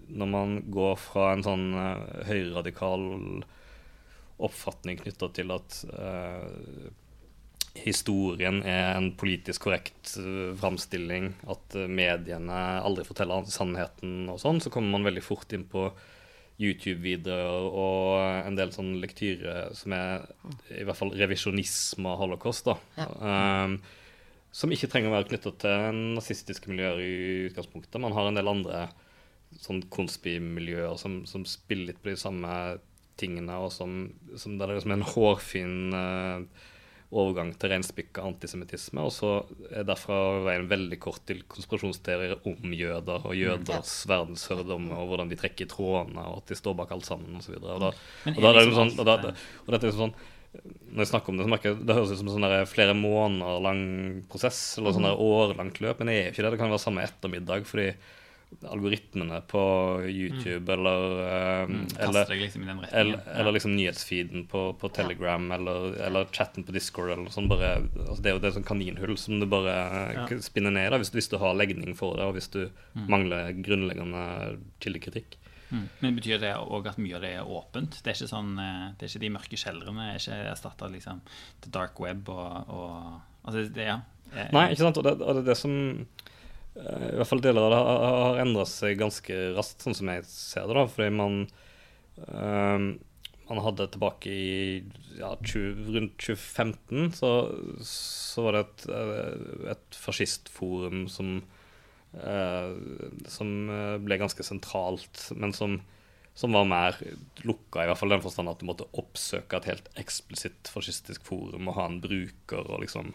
Når 0.07 0.29
man 0.29 0.55
går 0.71 0.95
fra 1.01 1.31
en 1.33 1.43
sånn 1.47 1.67
uh, 1.73 2.05
høyreradikal 2.29 3.09
oppfatning 4.41 4.97
knytta 4.97 5.27
til 5.37 5.51
at 5.53 5.75
eh, 5.93 6.87
historien 7.77 8.59
er 8.67 8.97
en 8.97 9.11
politisk 9.19 9.67
korrekt 9.67 10.15
uh, 10.19 10.51
framstilling, 10.59 11.31
at 11.51 11.77
uh, 11.77 11.87
mediene 11.87 12.57
aldri 12.81 13.05
forteller 13.07 13.47
sannheten 13.51 14.25
og 14.31 14.41
sånn, 14.41 14.59
så 14.63 14.71
kommer 14.73 14.97
man 14.97 15.07
veldig 15.07 15.23
fort 15.23 15.55
inn 15.55 15.63
på 15.71 15.87
YouTube-videoer 16.61 17.69
og 17.71 18.45
en 18.45 18.57
del 18.59 18.73
sånn 18.75 18.93
lektyre 19.01 19.71
som 19.77 19.95
er 19.97 20.27
i 20.75 20.83
hvert 20.85 20.99
fall 20.99 21.13
revisjonisme 21.17 22.11
av 22.11 22.19
holocaust, 22.21 22.67
da. 22.67 22.75
Ja. 22.99 23.07
Um, 23.65 23.79
som 24.51 24.73
ikke 24.75 24.89
trenger 24.91 25.09
å 25.09 25.15
være 25.15 25.29
knytta 25.29 25.53
til 25.63 26.01
nazistiske 26.17 26.67
miljøer 26.67 26.99
i 26.99 27.13
utgangspunktet. 27.47 28.01
Man 28.03 28.13
har 28.17 28.27
en 28.27 28.35
del 28.35 28.51
andre 28.51 28.89
sånn 29.63 29.79
konspimiljøer 29.91 30.97
som, 30.99 31.21
som 31.27 31.47
spiller 31.47 31.91
litt 31.91 32.01
på 32.03 32.11
de 32.11 32.19
samme 32.19 32.51
tingene, 33.19 33.55
og 33.63 33.71
som, 33.73 34.09
som 34.35 34.57
der 34.57 34.67
det 34.67 34.75
er 34.75 34.79
liksom 34.81 34.95
en 34.97 35.07
hårfin 35.07 35.95
eh, 35.95 36.67
overgang 37.11 37.51
til 37.59 37.71
reinspikka 37.73 38.23
antisemittisme. 38.25 39.03
Og 39.03 39.11
så 39.15 39.31
er 39.71 39.85
derfra 39.87 40.17
veien 40.47 40.67
veldig 40.71 40.99
kort 41.03 41.23
til 41.29 41.43
konspirasjonsteorier 41.51 42.37
om 42.47 42.75
jøder 42.75 43.27
og 43.27 43.35
jøders 43.37 43.93
verdensføredom, 44.11 44.91
og 44.95 45.07
hvordan 45.11 45.31
de 45.31 45.39
trekker 45.39 45.67
i 45.67 45.71
trådene, 45.71 46.23
og 46.31 46.41
at 46.41 46.53
de 46.53 46.59
står 46.59 46.77
bak 46.79 46.93
alt 46.95 47.07
sammen, 47.09 47.39
osv. 47.41 47.57
Og, 47.59 47.67
og, 47.77 47.81
da- 47.87 47.95
og, 48.35 48.41
da 48.41 48.51
er 48.53 48.59
det 48.59 48.67
liksom 48.67 48.71
liksom 48.71 48.93
sånn, 48.95 48.99
og, 48.99 49.09
da, 49.09 49.33
og 49.65 49.73
dette 49.75 49.83
er 49.85 49.91
liksom 49.91 50.07
sånn 50.07 50.29
når 50.51 51.05
jeg 51.05 51.09
snakker 51.13 51.31
om 51.31 51.37
det, 51.39 51.43
så 51.45 51.51
merker 51.53 51.69
jeg 51.71 51.83
det 51.87 51.95
høres 51.95 52.09
ut 52.11 52.19
som 52.19 52.27
en 52.27 52.33
sånn 52.35 52.65
flere 52.67 52.95
måneder 52.97 53.61
lang 53.63 53.83
prosess, 54.27 54.57
eller 54.77 54.91
sånn 54.97 55.05
der 55.07 55.21
årelangt 55.23 55.79
løp, 55.79 56.01
men 56.01 56.11
det 56.11 56.15
er 56.17 56.25
jo 56.25 56.33
ikke 56.33 56.43
det. 56.43 56.49
Det 56.51 56.59
kan 56.59 56.73
være 56.73 56.83
samme 56.83 57.05
ettermiddag, 57.07 57.63
fordi 57.69 57.85
algoritmene 58.67 59.41
på 59.49 59.61
YouTube 60.09 60.73
eller, 60.73 61.05
eh, 61.25 61.65
Mm, 61.71 61.87
eller 61.99 62.13
kaster 62.13 62.33
deg 62.33 62.41
liksom 62.41 62.63
eller, 62.91 63.19
eller 63.35 63.51
liksom 63.55 63.75
nyhetsfeeden 63.75 64.47
på, 64.47 64.73
på 64.79 64.89
Telegram 64.93 65.51
eller, 65.51 65.93
eller 66.07 66.25
chatten 66.31 66.63
på 66.63 66.71
Discord. 66.71 67.11
Eller 67.11 67.47
bare, 67.47 67.71
altså 68.07 68.21
det 68.21 68.31
er 68.31 68.35
jo 68.37 68.43
det 68.43 68.53
sånn 68.55 68.67
kaninhull 68.67 69.17
som 69.17 69.39
du 69.39 69.45
bare 69.45 69.75
Ja. 70.13 70.25
spinner 70.41 70.71
ned 70.71 70.91
i 70.93 70.97
hvis, 70.97 71.11
hvis 71.11 71.29
du 71.29 71.37
har 71.37 71.55
legning 71.55 71.95
for 71.95 72.17
det, 72.17 72.25
og 72.25 72.33
hvis 72.35 72.49
du 72.51 72.69
mangler 72.95 73.53
grunnleggende 73.63 74.59
kildekritikk. 74.79 75.37
Mm. 75.71 75.87
Men 76.01 76.15
betyr 76.19 76.39
det 76.41 76.55
òg 76.59 76.87
at 76.91 76.97
mye 76.99 77.15
av 77.15 77.21
det 77.23 77.33
er 77.37 77.47
åpent? 77.47 78.01
Det 78.03 78.11
er 78.11 78.17
ikke 78.17 78.33
sånn, 78.33 78.53
eh, 78.59 78.87
det 78.99 79.07
er 79.07 79.11
ikke 79.13 79.23
de 79.23 79.29
mørke 79.37 79.59
kjellerne 79.59 80.07
er 80.11 80.19
ikke 80.19 80.39
erstatta 80.51 80.89
liksom, 80.91 81.21
til 81.63 81.71
dark 81.71 81.99
web 81.99 82.27
og, 82.29 82.69
og 82.69 83.21
Altså, 83.41 83.63
det, 83.73 83.87
ja. 83.87 83.95
Eh, 84.35 84.51
Nei, 84.53 84.67
ikke 84.69 84.83
sant? 84.85 84.97
Og 85.01 85.03
det, 85.07 85.15
og 85.17 85.33
det 85.33 85.41
er 85.41 85.47
det 85.47 85.55
som 85.57 85.71
eh, 85.73 86.20
I 86.75 87.15
hvert 87.19 87.27
fall 87.27 87.43
deler 87.43 87.65
av 87.67 87.73
det 87.73 87.79
har, 87.83 88.03
har 88.23 88.41
endra 88.45 88.65
seg 88.69 88.99
ganske 88.99 89.37
raskt, 89.57 89.83
sånn 89.83 89.97
som 89.97 90.11
jeg 90.13 90.27
ser 90.29 90.69
det. 90.69 90.77
da, 90.77 90.85
Fordi 90.87 91.09
man 91.15 91.39
um, 92.31 92.85
Man 93.49 93.63
hadde 93.65 93.89
tilbake 93.91 94.31
i 94.31 94.51
ja, 95.17 95.33
20, 95.35 95.89
rundt 95.97 96.13
2015 96.23 97.09
så, 97.17 97.31
så 97.83 98.45
var 98.45 98.55
det 98.55 98.61
et, 98.61 98.85
eh, 98.95 99.65
et 99.73 99.97
fascistforum 99.99 101.01
som 101.11 101.41
uh, 102.15 102.71
som 103.31 103.51
eh, 103.69 103.97
ble 104.03 104.19
ganske 104.21 104.45
sentralt, 104.45 105.27
men 105.35 105.53
som, 105.55 105.79
som 106.33 106.55
var 106.55 106.67
mer 106.69 106.97
lukka, 107.43 107.83
i 107.83 107.89
hvert 107.89 107.99
fall 107.99 108.11
i 108.11 108.15
den 108.15 108.25
forstand 108.25 108.51
at 108.51 108.61
du 108.61 108.67
måtte 108.69 108.89
oppsøke 108.99 109.59
et 109.59 109.69
helt 109.71 109.91
eksplisitt 109.99 110.71
fascistisk 110.71 111.25
forum 111.27 111.69
og 111.69 111.77
ha 111.77 111.87
en 111.89 112.01
bruker 112.03 112.63
og 112.67 112.83
liksom 112.85 113.13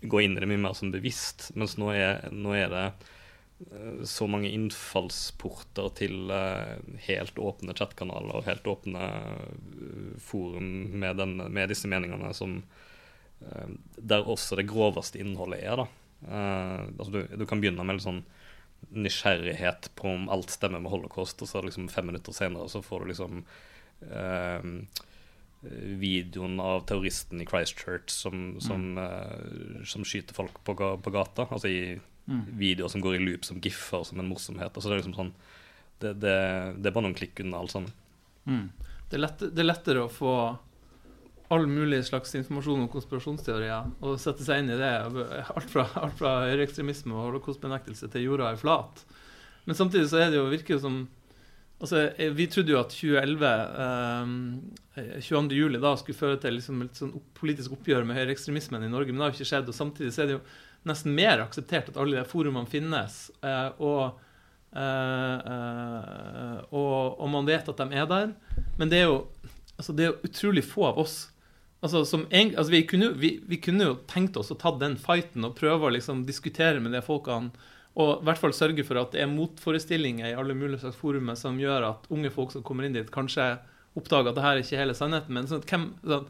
gå 0.00 0.20
inn 0.22 0.36
i 0.36 0.40
det 0.42 0.48
mye 0.50 0.62
mer 0.62 0.76
som 0.76 0.92
bevisst. 0.94 1.50
Mens 1.58 1.76
nå 1.80 1.90
er, 1.94 2.26
nå 2.34 2.54
er 2.56 2.72
det 2.72 2.84
eh, 2.86 4.02
så 4.08 4.28
mange 4.30 4.50
innfallsporter 4.52 5.92
til 5.98 6.32
eh, 6.34 6.76
helt 7.08 7.38
åpne 7.40 7.76
chattkanaler 7.76 8.40
og 8.40 8.48
helt 8.48 8.68
åpne 8.70 9.04
eh, 9.10 10.16
forum 10.22 10.72
med, 11.00 11.16
den, 11.22 11.38
med 11.48 11.72
disse 11.72 11.90
meningene 11.90 12.34
som 12.36 12.60
Der 13.96 14.24
også 14.24 14.56
det 14.56 14.64
groveste 14.70 15.18
innholdet 15.20 15.58
er, 15.60 15.76
da. 15.76 15.84
Altså 16.96 17.10
du, 17.12 17.18
du 17.36 17.42
kan 17.46 17.60
begynne 17.60 17.84
med 17.84 17.98
litt 17.98 18.06
sånn 18.06 18.22
nysgjerrighet 18.96 19.90
på 19.94 20.08
om 20.08 20.28
alt 20.32 20.50
stemmer 20.50 20.80
med 20.80 20.90
holocaust, 20.90 21.42
og 21.42 21.50
så 21.50 21.62
liksom 21.62 21.90
fem 21.92 22.08
minutter 22.08 22.32
senere 22.32 22.68
så 22.72 22.82
får 22.84 23.04
du 23.04 23.10
liksom 23.10 23.42
eh, 24.08 24.70
videoen 26.00 26.60
av 26.62 26.84
terroristen 26.88 27.40
i 27.42 27.46
Christchurch 27.48 28.10
som, 28.12 28.56
som, 28.62 28.98
eh, 28.98 29.82
som 29.88 30.04
skyter 30.06 30.36
folk 30.36 30.60
på, 30.64 30.76
på 30.76 31.14
gata. 31.14 31.48
Altså 31.50 31.70
i 31.70 31.80
videoer 32.26 32.90
som 32.90 33.02
går 33.04 33.16
i 33.16 33.22
loop 33.22 33.44
som 33.46 33.60
giffer 33.62 34.02
som 34.04 34.20
en 34.20 34.28
morsomhet. 34.28 34.72
Altså 34.72 34.90
det 34.90 34.96
er 34.96 35.02
liksom 35.02 35.18
sånn 35.18 35.34
det, 36.02 36.12
det, 36.20 36.36
det 36.76 36.90
er 36.90 36.94
bare 36.94 37.06
noen 37.06 37.16
klikk 37.16 37.40
unna 37.40 37.62
alt 37.62 37.72
sammen. 37.72 37.92
Mm. 38.44 38.68
Det 39.08 39.16
er, 39.16 39.22
lett, 39.22 39.44
det 39.54 39.62
er 39.62 39.68
lettere 39.70 40.04
å 40.04 40.12
få 40.12 40.32
all 41.54 41.68
mulig 41.70 42.00
slags 42.08 42.34
informasjon 42.34 42.82
om 42.82 42.90
konspirasjonsteorier 42.90 43.92
og 44.02 44.18
sette 44.18 44.44
seg 44.44 44.64
inn 44.64 44.72
i 44.74 44.80
det. 44.80 44.92
Alt 45.54 45.70
fra, 45.70 45.86
alt 46.02 46.18
fra 46.18 46.40
høyreekstremisme 46.48 47.14
og 47.14 47.28
holocaustbenektelse 47.28 48.10
til 48.12 48.26
jorda 48.26 48.50
er 48.50 48.60
flat. 48.60 49.04
Men 49.66 49.78
samtidig 49.78 50.10
så 50.10 50.20
er 50.22 50.32
det 50.32 50.40
jo, 50.40 50.48
virker 50.50 50.76
jo 50.76 50.82
som 50.82 50.98
Altså, 51.80 52.06
eh, 52.16 52.30
Vi 52.32 52.46
trodde 52.48 52.72
jo 52.72 52.78
at 52.80 52.94
2011, 52.94 53.50
eh, 54.96 55.18
22. 55.20 55.56
juli, 55.58 55.80
da 55.82 55.94
skulle 56.00 56.16
føre 56.18 56.38
til 56.40 56.56
liksom 56.56 56.82
et 56.86 56.96
sånn 56.96 57.12
politisk 57.36 57.74
oppgjør 57.76 58.06
med 58.08 58.16
høyreekstremismen 58.16 58.84
i 58.86 58.88
Norge, 58.92 59.12
men 59.12 59.20
det 59.20 59.26
har 59.26 59.32
jo 59.34 59.38
ikke 59.42 59.50
skjedd. 59.52 59.68
og 59.68 59.76
Samtidig 59.76 60.12
så 60.16 60.22
er 60.24 60.30
det 60.30 60.38
jo 60.38 60.44
nesten 60.88 61.14
mer 61.14 61.42
akseptert 61.44 61.90
at 61.92 61.98
alle 62.00 62.16
de 62.22 62.24
forumene 62.30 62.66
finnes. 62.70 63.26
Eh, 63.42 63.70
og 63.80 64.22
Eh, 64.76 65.38
eh, 65.46 66.56
og, 66.76 67.14
og 67.22 67.28
man 67.32 67.46
vet 67.48 67.68
at 67.70 67.78
de 67.80 67.96
er 67.96 68.08
der. 68.10 68.32
Men 68.76 68.90
det 68.92 68.98
er 69.00 69.06
jo, 69.08 69.20
altså 69.78 69.94
det 69.96 70.04
er 70.08 70.18
utrolig 70.26 70.64
få 70.68 70.84
av 70.90 70.98
oss. 71.00 71.14
Altså, 71.80 72.02
eng- 72.34 72.52
altså 72.58 72.72
vi, 72.74 72.82
kunne, 72.88 73.12
vi, 73.16 73.30
vi 73.48 73.56
kunne 73.62 73.86
jo 73.88 73.94
tenkt 74.10 74.36
oss 74.36 74.50
å 74.52 74.58
ta 74.60 74.74
den 74.76 74.98
fighten 75.00 75.46
og 75.48 75.54
prøve 75.56 75.88
å 75.88 75.94
liksom 75.94 76.24
diskutere 76.28 76.82
med 76.82 76.92
de 76.96 77.00
folkene. 77.06 77.52
Og 77.96 78.20
i 78.20 78.26
hvert 78.28 78.40
fall 78.40 78.52
sørge 78.52 78.84
for 78.84 79.00
at 79.00 79.14
det 79.14 79.22
er 79.24 79.30
motforestillinger 79.32 80.28
i 80.28 80.36
alle 80.36 80.56
mulige 80.56 80.82
slags 80.82 80.98
forumer 81.00 81.38
som 81.38 81.56
gjør 81.60 81.88
at 81.94 82.10
unge 82.12 82.32
folk 82.34 82.52
som 82.52 82.64
kommer 82.66 82.84
inn 82.84 82.96
dit, 82.96 83.08
kanskje 83.12 83.54
oppdager 83.96 84.32
at 84.32 84.36
det 84.36 84.44
her 84.44 84.58
er 84.58 84.64
ikke 84.64 84.80
hele 84.82 84.96
sannheten. 84.96 85.32
Men 85.32 85.48
sånn, 85.48 85.62
at 85.64 85.72
hvem, 85.72 85.86
sånn, 86.04 86.26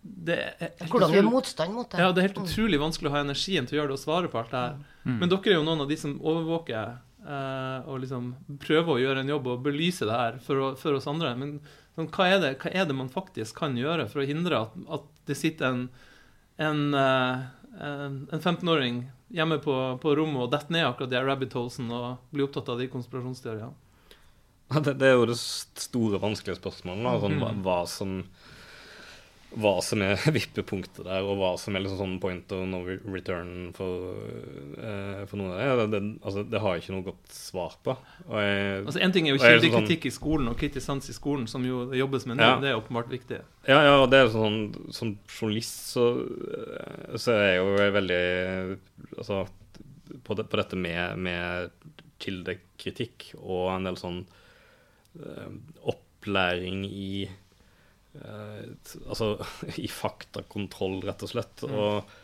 det 0.00 0.36
er 0.60 0.88
Hvordan 0.88 1.14
gjør 1.16 1.28
motstand 1.28 1.76
mot 1.76 1.88
det? 1.88 2.00
ja, 2.00 2.10
det 2.12 2.20
er 2.22 2.28
helt 2.28 2.42
utrolig 2.42 2.80
vanskelig 2.80 3.10
å 3.10 3.14
ha 3.14 3.22
energien 3.24 3.68
til 3.68 3.76
å 3.76 3.80
gjøre 3.80 3.92
det 3.92 3.96
og 3.96 4.02
svare 4.02 4.32
på 4.32 4.40
alt 4.40 4.52
det 4.52 4.64
her. 4.64 4.82
Men 5.08 5.32
dere 5.32 5.52
er 5.52 5.56
jo 5.56 5.64
noen 5.66 5.84
av 5.84 5.90
de 5.90 5.98
som 6.00 6.16
overvåker 6.20 6.92
eh, 7.24 7.88
og 7.88 8.02
liksom 8.04 8.30
prøver 8.60 8.92
å 8.94 9.00
gjøre 9.00 9.24
en 9.24 9.32
jobb 9.32 9.48
og 9.52 9.64
belyse 9.64 10.08
det 10.08 10.18
her 10.20 10.36
for, 10.44 10.60
å, 10.60 10.70
for 10.80 10.96
oss 10.96 11.08
andre. 11.10 11.32
Men 11.40 11.56
sånn, 11.96 12.10
hva, 12.12 12.28
er 12.28 12.44
det, 12.44 12.52
hva 12.60 12.72
er 12.72 12.88
det 12.88 12.96
man 12.96 13.12
faktisk 13.12 13.60
kan 13.60 13.76
gjøre 13.80 14.08
for 14.12 14.20
å 14.20 14.28
hindre 14.28 14.64
at, 14.66 14.76
at 14.98 15.08
det 15.28 15.36
sitter 15.40 15.68
en, 15.68 15.82
en, 16.60 16.84
eh, 17.00 17.48
en, 17.88 18.20
en 18.28 18.44
15-åring 18.44 19.04
hjemme 19.34 19.58
på, 19.62 19.74
på 20.02 20.14
rommet 20.18 20.42
og 20.44 20.50
detter 20.52 20.74
ned 20.74 20.86
akkurat 20.88 21.10
de 21.12 21.22
rabbit 21.26 21.54
holesen 21.56 21.90
og 21.94 22.18
blir 22.34 22.46
opptatt 22.48 22.68
av 22.72 22.78
de 22.82 22.88
konspirasjonsteoriene? 22.92 23.72
Det, 24.70 24.92
det 25.00 25.08
er 25.08 25.16
jo 25.18 25.26
det 25.26 25.38
store, 25.40 26.20
vanskelige 26.22 26.60
spørsmålet. 26.60 27.22
Sånn, 27.24 27.38
hva, 27.42 27.48
Mm. 27.50 27.62
hva, 27.66 27.78
som, 27.90 28.10
hva 29.58 29.72
som 29.82 30.02
er 30.06 30.20
vippepunktet 30.36 31.02
der, 31.06 31.24
og 31.26 31.40
hva 31.40 31.50
som 31.58 31.74
er 31.74 31.82
liksom 31.82 31.98
sånn 31.98 32.18
point 32.22 32.52
of 32.54 32.62
no 32.70 32.82
return 32.86 33.70
for, 33.74 34.12
uh, 34.78 35.24
for 35.26 35.40
noen 35.40 35.54
av 35.56 35.58
det. 35.58 35.70
Det, 35.80 35.86
det, 35.94 36.00
altså, 36.22 36.44
det 36.46 36.60
har 36.62 36.76
jeg 36.76 36.84
ikke 36.84 36.94
noe 36.94 37.06
godt 37.08 37.34
svar 37.34 37.74
på. 37.82 37.96
Jeg, 38.30 38.84
Altså 38.84 39.02
En 39.02 39.14
ting 39.16 39.26
er 39.26 39.34
jo 39.34 39.40
Og 39.40 39.46
er 39.46 39.58
sånn- 39.58 39.64
kildekritikk 39.66 40.06
i 40.06 40.14
skolen 40.14 40.52
og 40.52 40.58
kritisk 40.60 40.86
sans 40.86 41.10
i 41.10 41.16
skolen, 41.16 41.48
som 41.50 41.66
jo 41.66 41.82
det 41.90 41.98
jobbes 41.98 42.28
med 42.30 42.38
nå. 42.38 42.46
Ja. 42.46 42.60
Det 42.62 42.70
er 42.70 42.78
åpenbart 42.78 43.10
viktig. 43.10 43.40
Ja, 43.68 43.80
ja, 43.84 43.96
det 44.08 44.22
er 44.22 44.30
sånn 44.32 44.60
Som 44.94 45.18
journalist 45.28 45.90
så, 45.92 46.06
så 47.20 47.34
er 47.34 47.44
jeg 47.50 47.58
jo 47.60 47.90
veldig 47.98 48.22
Altså 49.18 49.42
på, 50.24 50.34
det, 50.34 50.46
på 50.50 50.58
dette 50.58 50.78
med, 50.78 51.18
med 51.22 51.70
kildekritikk 52.22 53.32
og 53.40 53.70
en 53.74 53.86
del 53.88 53.98
sånn 54.00 54.22
uh, 55.20 55.50
opplæring 55.90 56.82
i 56.88 57.12
eh, 57.26 57.38
Altså 58.18 59.36
i 59.84 59.88
faktakontroll, 59.90 61.00
rett 61.06 61.22
og 61.26 61.32
slett. 61.32 61.66
Og, 61.68 62.14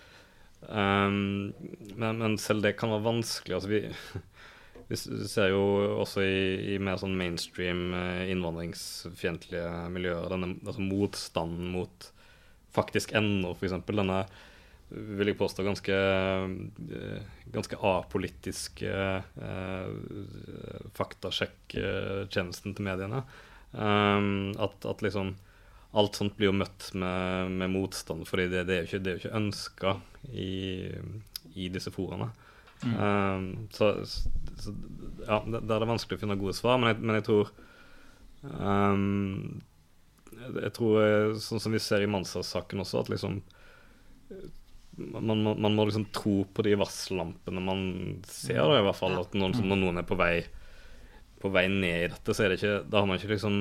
um, 0.69 1.53
men, 1.95 2.23
men 2.23 2.39
selv 2.43 2.65
det 2.67 2.77
kan 2.81 2.95
være 2.95 3.07
vanskelig. 3.07 3.59
Altså 3.59 3.71
vi 3.71 3.83
vi 4.89 4.97
ser 4.97 5.51
jo 5.51 5.63
også 5.99 6.23
i, 6.23 6.75
i 6.75 6.83
mer 6.83 6.99
sånn 7.01 7.17
mainstream 7.19 7.89
eh, 7.97 8.29
innvandringsfiendtlige 8.31 9.71
miljøer 9.91 10.31
denne 10.31 10.53
altså 10.63 10.85
motstanden 10.85 11.73
mot 11.75 12.11
faktisk 12.77 13.17
ennå, 13.17 13.55
f.eks. 13.57 13.75
Denne 13.89 14.21
vil 14.87 15.33
jeg 15.33 15.39
påstå 15.41 15.65
ganske, 15.67 15.97
eh, 17.01 17.25
ganske 17.51 17.81
apolitiske 17.91 18.93
eh, 19.49 19.89
faktasjekktjenesten 20.95 22.77
til 22.77 22.87
mediene. 22.87 23.25
Um, 23.77 24.55
at, 24.63 24.87
at 24.87 25.03
liksom 25.03 25.35
alt 25.97 26.19
sånt 26.19 26.37
blir 26.37 26.51
jo 26.51 26.59
møtt 26.59 26.91
med, 26.99 27.53
med 27.61 27.73
motstand, 27.73 28.27
fordi 28.29 28.51
det, 28.53 28.67
det 28.69 28.75
er 28.75 28.83
jo 28.83 28.89
ikke, 28.91 29.05
det 29.05 29.15
ikke 29.21 29.39
ønska 29.39 29.95
i, 30.33 30.51
i 31.57 31.71
disse 31.73 31.93
foraene. 31.95 32.29
Um, 32.85 33.47
så, 33.73 33.95
så 34.05 34.75
ja, 35.25 35.41
det, 35.47 35.63
det 35.65 35.73
er 35.73 35.81
det 35.81 35.89
vanskelig 35.89 36.19
å 36.19 36.23
finne 36.27 36.37
gode 36.41 36.57
svar, 36.59 36.77
men 36.81 36.93
jeg, 36.93 37.01
men 37.01 37.17
jeg 37.17 37.27
tror 37.31 37.53
um, 38.45 39.63
jeg, 40.37 40.73
tror, 40.77 40.99
eh, 41.01 41.31
sånn 41.41 41.63
som 41.63 41.73
vi 41.73 41.81
ser 41.81 42.05
i 42.05 42.11
Mansas-saken 42.11 42.83
også, 42.85 43.01
at 43.01 43.11
liksom 43.15 43.41
man, 44.97 45.43
man, 45.43 45.55
man 45.61 45.75
må 45.77 45.87
liksom 45.89 46.07
tro 46.15 46.43
på 46.53 46.65
de 46.65 46.77
varsellampene 46.81 47.63
man 47.63 47.81
ser, 48.29 48.63
da, 48.63 48.79
i 48.79 48.85
hvert 48.87 48.99
fall. 48.99 49.17
At 49.21 49.35
noen, 49.37 49.57
når 49.61 49.81
noen 49.81 50.01
er 50.01 50.07
på 50.09 50.17
vei 50.19 50.41
på 51.47 51.53
vei 51.55 51.65
ned 51.73 52.03
i 52.05 52.11
dette, 52.13 52.35
så 52.37 52.45
er 52.45 52.53
det 52.53 52.59
ikke 52.61 52.75
Da 52.91 53.01
har 53.01 53.07
man 53.09 53.17
ikke 53.23 53.33
liksom 53.33 53.57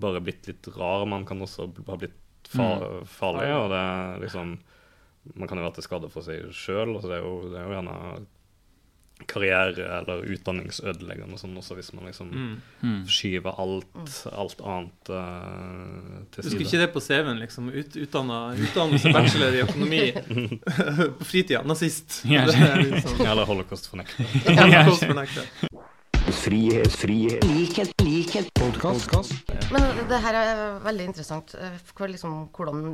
bare 0.00 0.20
blitt 0.24 0.48
litt 0.50 0.68
rar, 0.76 1.06
man 1.06 1.24
kan 1.28 1.40
også 1.44 1.68
ha 1.86 1.96
blitt 2.00 2.16
far, 2.50 3.04
farlig. 3.06 3.46
Og 3.60 3.68
det 3.70 3.78
er 3.84 4.20
liksom 4.26 4.56
Man 5.36 5.46
kan 5.48 5.58
jo 5.60 5.66
være 5.68 5.76
til 5.76 5.84
skade 5.84 6.08
for 6.10 6.24
seg 6.24 6.48
sjøl. 6.56 6.96
Det, 6.96 7.10
er 7.12 7.20
jo- 7.20 7.50
det 7.52 7.58
er 7.60 7.66
jo 7.68 7.74
gjerne 7.76 8.26
karriere- 9.28 9.98
eller 10.00 10.22
utdanningsødeleggende 10.32 11.34
og 11.36 11.40
sånn 11.42 11.56
også, 11.60 11.74
hvis 11.76 11.90
man 11.92 12.06
liksom 12.08 12.30
Mm. 12.82 13.04
skyver 13.04 13.52
alt, 13.60 14.24
alt 14.32 14.60
annet 14.64 15.10
uh, 15.12 16.24
til 16.32 16.42
Du 16.42 16.48
skulle 16.48 16.64
ikke 16.64 16.80
det 16.80 16.92
på 16.94 17.02
CV-en, 17.04 17.38
liksom. 17.38 17.68
Ut, 17.68 17.96
utdanna, 18.00 18.38
utdannelse 18.56 19.12
bachelor 19.12 19.52
i 19.52 19.60
økonomi 19.60 20.00
på 21.20 21.24
fritida. 21.28 21.60
Nazist. 21.68 22.22
Ja, 22.24 22.46
sånn 22.48 23.20
Eller 23.26 23.44
holocaust-fornekter. 23.44 24.24
holocaust-fornekter. 24.56 25.44
Frihet, 26.30 26.92
frihet, 26.94 27.42
likhet, 27.42 27.90
likhet, 28.06 28.46
podkast. 28.54 29.32
Men 29.74 29.82
det 30.06 30.18
her 30.22 30.36
er 30.38 30.60
veldig 30.84 31.08
interessant. 31.08 31.54
For 31.90 32.06
liksom, 32.06 32.36
hvordan 32.54 32.84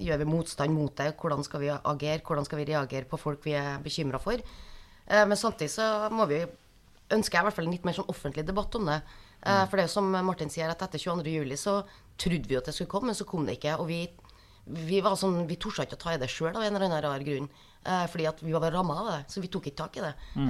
gjør 0.00 0.22
vi 0.22 0.28
motstand 0.30 0.72
mot 0.72 0.94
det? 0.96 1.10
Hvordan 1.20 1.44
skal 1.44 1.60
vi 1.60 1.68
agere? 1.74 2.22
Hvordan 2.24 2.46
skal 2.48 2.62
vi 2.62 2.66
reagere 2.70 3.04
på 3.10 3.18
folk 3.20 3.44
vi 3.44 3.52
er 3.58 3.82
bekymra 3.84 4.20
for? 4.22 4.40
Eh, 4.40 5.26
Men 5.28 5.36
samtidig 5.36 5.74
så 5.74 6.08
må 6.10 6.24
vi 6.30 6.40
ønsker 7.12 7.36
jeg 7.36 7.44
i 7.44 7.46
hvert 7.50 7.58
fall 7.58 7.68
en 7.68 7.76
litt 7.76 7.84
mer 7.84 7.98
sånn 7.98 8.08
offentlig 8.08 8.46
debatt 8.48 8.74
om 8.80 8.88
det. 8.88 9.02
Eh, 9.44 9.66
For 9.68 9.76
det 9.76 9.84
er 9.84 9.88
jo 9.90 9.96
som 9.98 10.10
Martin 10.24 10.48
sier, 10.48 10.72
at 10.72 10.80
etter 10.88 10.98
22. 10.98 11.36
juli 11.36 11.60
så 11.60 11.82
trodde 12.16 12.48
vi 12.48 12.56
at 12.56 12.64
det 12.64 12.74
skulle 12.74 12.90
komme, 12.90 13.12
men 13.12 13.20
så 13.20 13.28
kom 13.28 13.44
det 13.44 13.58
ikke. 13.60 13.76
Og 13.76 13.86
vi, 13.92 14.08
vi 14.88 15.04
var 15.04 15.20
sånn, 15.20 15.44
vi 15.46 15.60
torde 15.60 15.84
ikke 15.84 16.00
å 16.00 16.04
ta 16.08 16.16
i 16.16 16.18
det 16.24 16.32
sjøl 16.32 16.56
av 16.56 16.64
en 16.64 16.72
eller 16.72 16.88
annen 16.88 17.04
rar 17.04 17.20
grunn. 17.28 17.52
Eh, 17.84 18.06
fordi 18.08 18.26
at 18.32 18.40
vi 18.40 18.56
var 18.56 18.72
ramma 18.72 19.02
av 19.04 19.12
det, 19.12 19.22
så 19.28 19.44
vi 19.44 19.52
tok 19.52 19.68
ikke 19.68 19.84
tak 19.84 20.00
i 20.00 20.06
det. 20.08 20.14
Mm. 20.34 20.48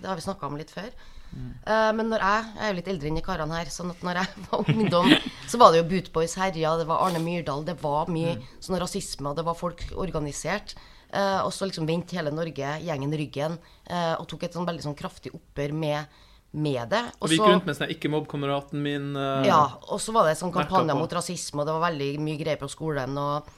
det 0.00 0.08
har 0.08 0.16
vi 0.16 0.24
snakka 0.24 0.48
om 0.48 0.56
litt 0.56 0.72
før. 0.72 0.88
Eh, 1.30 1.90
men 1.94 2.08
når 2.10 2.24
jeg 2.24 2.46
jeg 2.50 2.62
er 2.64 2.72
jo 2.72 2.76
litt 2.78 2.88
eldre 2.90 3.10
enn 3.10 3.18
de 3.18 3.24
karene 3.24 3.58
her, 3.58 3.72
sånn 3.72 3.92
at 3.92 4.06
når 4.06 4.22
jeg 4.22 4.40
var 4.50 4.70
ungdom, 4.72 5.10
så 5.50 5.60
var 5.60 5.72
det 5.72 5.82
jo 5.82 5.88
Bootboys 5.92 6.36
herja, 6.40 6.76
det 6.80 6.88
var 6.90 7.04
Arne 7.06 7.22
Myrdal, 7.22 7.66
det 7.66 7.76
var 7.82 8.10
mye 8.12 8.38
sånn 8.62 8.80
rasisme, 8.80 9.30
og 9.30 9.38
det 9.38 9.46
var 9.46 9.58
folk 9.58 9.84
organisert. 10.00 10.74
Uh, 11.10 11.42
og 11.42 11.50
så 11.50 11.66
liksom 11.66 11.88
vendte 11.88 12.14
hele 12.14 12.30
Norge 12.30 12.68
gjengen 12.86 13.14
ryggen 13.18 13.56
uh, 13.90 14.14
og 14.20 14.28
tok 14.30 14.44
et 14.46 14.54
sånn 14.54 14.66
veldig 14.68 14.84
sånn 14.84 14.94
kraftig 14.94 15.32
oppgjør 15.34 15.72
med, 15.74 16.20
med 16.54 16.84
det. 16.92 17.00
Og 17.18 17.32
vi 17.32 17.38
gikk 17.40 17.48
rundt 17.48 17.66
med 17.66 17.78
sånn 17.78 17.90
'ikke 17.90 18.12
mobb 18.14 18.28
kameraten 18.30 18.78
min'. 18.78 19.18
ja, 19.42 19.64
og 19.90 19.98
så 19.98 20.14
var 20.14 20.30
det 20.30 20.38
sånn 20.38 20.54
kampanje 20.54 20.94
mot 20.94 21.10
rasisme, 21.10 21.62
og 21.62 21.66
det 21.66 21.74
var 21.74 21.88
veldig 21.90 22.10
mye 22.22 22.38
greier 22.38 22.62
på 22.62 22.70
skolen. 22.70 23.18
Og 23.18 23.50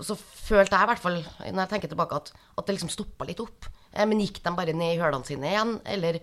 så 0.00 0.16
følte 0.16 0.76
jeg 0.76 0.84
i 0.84 0.90
hvert 0.92 1.04
fall, 1.04 1.18
når 1.40 1.62
jeg 1.64 1.72
tenker 1.72 1.88
tilbake, 1.88 2.20
at, 2.20 2.32
at 2.56 2.68
det 2.68 2.76
liksom 2.76 2.92
stoppa 2.92 3.24
litt 3.28 3.40
opp. 3.40 3.68
Eh, 3.92 4.06
men 4.06 4.22
gikk 4.22 4.42
de 4.44 4.52
bare 4.56 4.74
ned 4.76 4.96
i 4.96 5.00
hølene 5.00 5.26
sine 5.26 5.50
igjen, 5.50 5.78
eller 5.84 6.20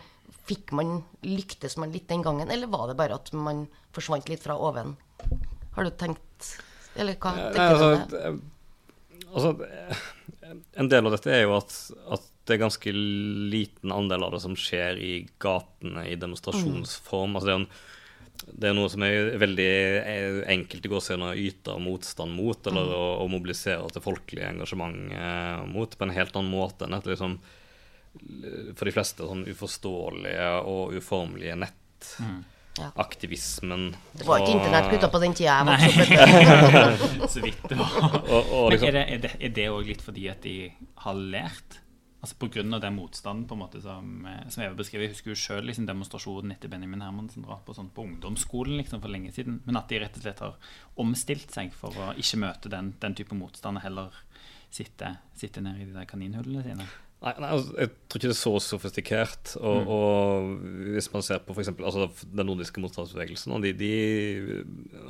fikk 0.48 0.72
man 0.76 1.02
lyktes 1.26 1.78
man 1.80 1.92
litt 1.96 2.08
den 2.12 2.24
gangen, 2.24 2.52
eller 2.52 2.72
var 2.72 2.88
det 2.90 2.98
bare 3.00 3.18
at 3.20 3.32
man 3.36 3.66
forsvant 3.96 4.30
litt 4.32 4.44
fra 4.44 4.58
oven? 4.60 4.96
Har 5.76 5.86
du 5.86 5.92
tenkt 5.94 6.54
Eller 6.98 7.18
hva 7.22 7.34
Nei, 7.36 7.50
tenker 7.54 7.76
du 7.78 7.84
om 7.84 7.92
altså, 7.92 8.14
det? 8.14 8.22
eh, 8.24 9.28
altså, 9.28 9.52
eh, 9.68 10.64
en 10.82 10.90
del 10.90 11.06
av 11.06 11.14
dette 11.14 11.34
er 11.34 11.44
jo 11.44 11.54
at, 11.58 11.76
at 12.16 12.32
det 12.48 12.56
er 12.56 12.64
ganske 12.64 12.94
liten 12.96 13.92
andel 13.92 14.24
av 14.24 14.34
det 14.34 14.42
som 14.42 14.56
skjer 14.58 14.98
i 15.04 15.14
gatene 15.44 16.08
i 16.08 16.16
demonstrasjonsform. 16.18 17.36
Altså, 17.36 17.50
det 17.50 17.56
er 17.56 17.62
en 17.62 17.70
det 18.46 18.70
er 18.70 18.76
noe 18.78 18.90
som 18.92 19.04
er 19.06 19.34
veldig 19.42 19.72
enkelt 20.54 20.86
i 20.86 20.92
gåseøynene 20.92 21.34
å 21.34 21.42
yte 21.42 21.76
motstand 21.82 22.36
mot, 22.38 22.70
eller 22.70 22.94
å, 22.96 23.06
å 23.24 23.28
mobilisere 23.32 23.90
til 23.92 24.04
folkelig 24.04 24.46
engasjement 24.48 25.14
eh, 25.14 25.64
mot, 25.70 25.98
på 25.98 26.06
en 26.06 26.14
helt 26.16 26.38
annen 26.38 26.54
måte 26.54 26.88
enn 26.88 26.96
et 26.98 27.10
liksom 27.10 27.38
for 28.78 28.84
de 28.90 28.94
fleste 28.96 29.22
sånn 29.28 29.44
uforståelige 29.50 30.50
og 30.68 30.84
uformelige 30.98 31.56
nettaktivismen. 31.64 33.84
Det 34.14 34.26
var 34.28 34.36
ikke 34.44 34.54
Og- 34.54 34.58
internettgutter 34.60 35.10
på 35.16 35.20
den 35.24 35.34
tida 35.34 35.52
jeg 35.58 35.66
vokste 35.72 35.92
opp. 37.24 37.30
Så 37.34 37.40
vidt 37.44 37.64
det 37.70 37.78
var. 37.80 37.92
Og, 38.28 38.42
og 38.54 38.64
Men 38.70 38.74
liksom, 38.78 38.88
er 38.88 38.94
det, 39.26 39.32
er 39.40 39.50
det, 39.50 39.68
også 39.70 39.88
litt 39.92 40.02
fordi 40.06 40.24
at 40.34 40.42
de 40.46 40.56
har 41.06 41.16
lært? 41.38 41.72
Altså 42.18 42.36
av 42.74 42.82
den 42.82 42.96
motstanden 42.96 43.46
på 43.48 43.54
en 43.54 43.60
måte 43.62 43.82
som, 43.82 44.26
eh, 44.26 44.50
som 44.50 44.64
Eva 44.64 44.74
beskriver. 44.76 45.04
Jeg 45.06 45.12
husker 45.14 45.30
jo 45.32 45.36
sjøl 45.38 45.66
liksom, 45.70 45.86
demonstrasjonen 45.86 46.52
etter 46.52 46.68
Benjamin 46.68 47.02
Hermansen 47.06 47.44
drap 47.46 47.62
på, 47.66 47.74
sånn, 47.78 47.92
på 47.94 48.02
ungdomsskolen 48.04 48.78
liksom, 48.82 49.02
for 49.04 49.10
lenge 49.14 49.32
siden. 49.32 49.62
Men 49.66 49.78
at 49.78 49.88
de 49.88 50.00
rett 50.02 50.18
og 50.18 50.22
slett 50.26 50.40
har 50.44 50.56
omstilt 50.98 51.52
seg 51.54 51.70
for 51.78 51.90
å 51.94 52.14
ikke 52.18 52.38
møte 52.42 52.70
den, 52.74 52.96
den 53.00 53.14
type 53.16 53.36
motstand, 53.38 53.78
og 53.78 53.84
heller 53.86 54.10
sitte, 54.74 55.14
sitte 55.38 55.62
nede 55.64 55.82
i 55.84 55.86
de 55.86 55.94
der 55.96 56.06
kaninhullene 56.10 56.64
sine. 56.66 56.86
Nei, 57.18 57.32
nei 57.42 57.48
altså, 57.50 57.72
jeg 57.82 57.90
tror 57.90 58.20
ikke 58.20 58.30
det 58.30 58.36
er 58.36 58.38
så 58.38 58.52
sofistikert. 58.62 59.54
Og, 59.58 59.90
og 59.90 60.52
hvis 60.94 61.10
man 61.16 61.26
ser 61.26 61.42
på 61.42 61.56
for 61.56 61.64
eksempel, 61.64 61.88
altså 61.90 62.06
den 62.30 62.46
nordiske 62.46 62.82
motstandsbevegelsen, 62.84 63.56
de, 63.64 63.72
de 63.80 63.92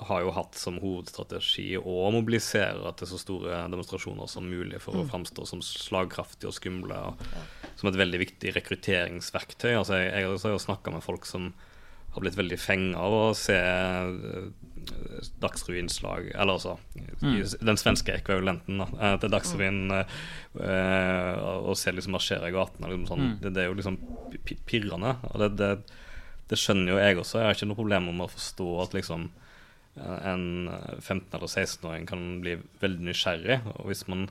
har 0.07 0.23
jo 0.23 0.31
hatt 0.37 0.55
som 0.55 0.79
hovedstrategi 0.79 1.67
å 1.81 1.97
mobilisere 2.15 2.93
til 2.99 3.11
så 3.11 3.19
store 3.19 3.65
demonstrasjoner 3.73 4.31
som 4.31 4.47
mulig 4.47 4.79
for 4.83 4.95
å 4.95 5.07
framstå 5.09 5.49
som 5.51 5.63
slagkraftige 5.65 6.51
og 6.51 6.55
skumle. 6.55 7.01
Og, 7.11 7.27
Som 7.77 7.91
et 7.91 7.99
veldig 7.99 8.23
viktig 8.23 8.55
rekrutteringsverktøy. 8.55 9.73
Altså, 9.73 9.99
jeg, 9.99 10.13
jeg 10.15 10.39
har 10.45 10.55
jo 10.55 10.63
snakka 10.63 10.95
med 10.95 11.03
folk 11.05 11.27
som 11.27 11.51
har 12.15 12.23
blitt 12.23 12.39
veldig 12.39 12.57
fenga 12.57 13.03
av 13.03 13.13
å 13.13 13.25
se 13.37 13.59
Dagsrevy-innslag 15.41 16.31
Eller 16.33 16.57
altså 16.57 16.77
mm. 16.95 17.35
den 17.67 17.79
svenske 17.79 18.15
ekvivalenten 18.15 18.81
da, 18.81 18.87
eh, 18.97 19.15
til 19.21 19.33
Dagsrevyen. 19.33 19.79
Uh, 20.57 21.67
og 21.67 21.75
se 21.77 21.93
liksom 21.93 22.15
marsjere 22.17 22.49
i 22.49 22.55
gatene. 22.55 22.91
Liksom 22.91 23.07
sånn, 23.11 23.31
det, 23.43 23.53
det 23.55 23.63
er 23.63 23.71
jo 23.71 23.77
liksom 23.79 23.99
pirrende. 24.69 25.15
Og 25.31 25.43
det, 25.43 25.51
det, 25.59 25.71
det 26.51 26.61
skjønner 26.61 26.95
jo 26.95 27.01
jeg 27.01 27.21
også. 27.21 27.41
Jeg 27.41 27.49
har 27.49 27.59
ikke 27.59 27.71
noe 27.71 27.81
problem 27.81 28.11
med 28.11 28.27
å 28.27 28.33
forstå 28.33 28.69
at 28.85 28.97
liksom 28.97 29.29
en 29.97 30.69
15- 30.69 31.33
eller 31.33 31.49
16-åring 31.49 32.03
kan 32.05 32.25
bli 32.43 32.59
veldig 32.83 33.07
nysgjerrig. 33.07 33.63
Og 33.79 33.89
hvis 33.89 34.05
man 34.11 34.27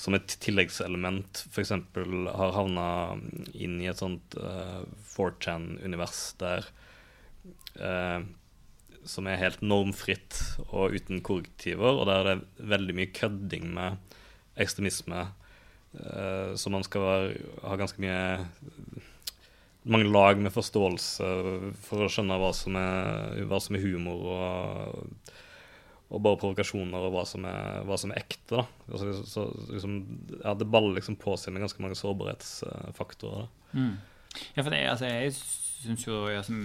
som 0.00 0.16
et 0.16 0.36
tilleggselement 0.40 1.42
f.eks. 1.50 1.72
har 1.74 2.54
havna 2.56 2.86
inn 3.52 3.80
i 3.82 3.88
et 3.90 4.00
sånt 4.00 4.36
uh, 4.40 4.82
4chan-univers 5.12 6.20
der 6.40 6.68
uh, 7.80 8.22
Som 9.08 9.28
er 9.30 9.40
helt 9.40 9.62
normfritt 9.64 10.38
og 10.68 10.96
uten 10.96 11.22
korrektiver, 11.24 12.00
og 12.00 12.08
der 12.10 12.26
det 12.26 12.34
er 12.34 12.72
veldig 12.74 12.96
mye 12.98 13.12
kødding 13.16 13.70
med 13.76 14.16
ekstremisme. 14.60 15.28
Uh, 15.94 16.52
så 16.54 16.70
man 16.70 16.84
skal 16.86 17.32
ha 17.64 17.78
ganske 17.80 18.02
mye 18.02 18.20
mange 19.82 20.10
lag 20.12 20.38
med 20.38 20.52
forståelse 20.52 21.28
for 21.86 22.04
å 22.04 22.10
skjønne 22.12 22.36
hva 22.40 22.50
som 22.56 22.76
er, 22.76 23.40
hva 23.48 23.60
som 23.62 23.78
er 23.78 23.84
humor 23.84 24.26
og, 24.34 25.30
og 26.10 26.22
bare 26.26 26.40
provokasjoner, 26.42 27.06
og 27.06 27.14
hva 27.14 27.24
som 27.28 27.46
er, 27.48 27.80
hva 27.88 27.96
som 28.00 28.12
er 28.12 28.20
ekte. 28.20 28.64
Altså, 28.90 29.14
så, 29.24 29.46
liksom, 29.70 29.96
ja, 30.42 30.54
det 30.58 30.68
baller 30.68 30.98
liksom 30.98 31.16
på 31.22 31.36
seg 31.40 31.54
med 31.54 31.64
ganske 31.64 31.82
mange 31.84 31.98
sårbarhetsfaktorer. 31.98 33.48
Mm. 33.72 33.96
Ja, 34.54 34.62
for 34.62 34.70
det, 34.74 34.84
altså, 34.90 35.08
jeg 35.08 35.34
syns 35.82 36.04
jo, 36.06 36.16
jeg, 36.30 36.42
som 36.46 36.58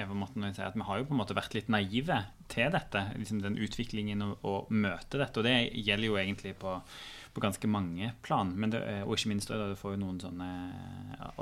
Eva 0.00 0.14
Morten 0.16 0.44
sier, 0.54 0.66
at 0.70 0.76
vi 0.78 0.84
har 0.88 1.00
jo 1.00 1.06
på 1.08 1.14
en 1.16 1.20
måte 1.20 1.36
vært 1.36 1.54
litt 1.56 1.68
naive 1.72 2.20
til 2.52 2.70
dette. 2.74 3.02
liksom 3.18 3.42
Den 3.44 3.58
utviklingen 3.60 4.22
og, 4.24 4.38
og 4.46 4.72
møte 4.72 5.20
dette. 5.20 5.40
Og 5.40 5.46
det 5.46 5.56
gjelder 5.84 6.08
jo 6.08 6.16
egentlig 6.20 6.54
på, 6.60 6.74
på 7.34 7.44
ganske 7.44 7.68
mange 7.70 8.12
plan. 8.24 8.52
Men 8.56 8.72
det, 8.72 8.80
og 9.04 9.16
ikke 9.18 9.32
minst 9.34 9.52
da, 9.52 9.60
du 9.72 9.76
får 9.78 9.96
jo 9.96 10.02
noen 10.04 10.20
sånne 10.22 10.48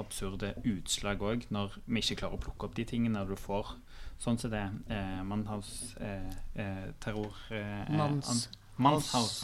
absurde 0.00 0.54
utslag 0.68 1.22
òg, 1.22 1.46
når 1.54 1.78
vi 1.86 2.02
ikke 2.02 2.20
klarer 2.24 2.38
å 2.38 2.44
plukke 2.46 2.68
opp 2.68 2.76
de 2.78 2.88
tingene. 2.88 3.18
Når 3.20 3.34
du 3.34 3.40
får 3.40 3.74
sånn 4.22 4.38
som 4.38 4.52
det 4.52 4.62
eh, 4.92 5.22
Mannhaus 5.26 5.72
eh, 5.98 6.28
eh, 6.58 6.90
terror 7.02 7.34
eh, 7.50 7.88
Manns- 7.90 8.48
Mannshaus. 8.78 9.42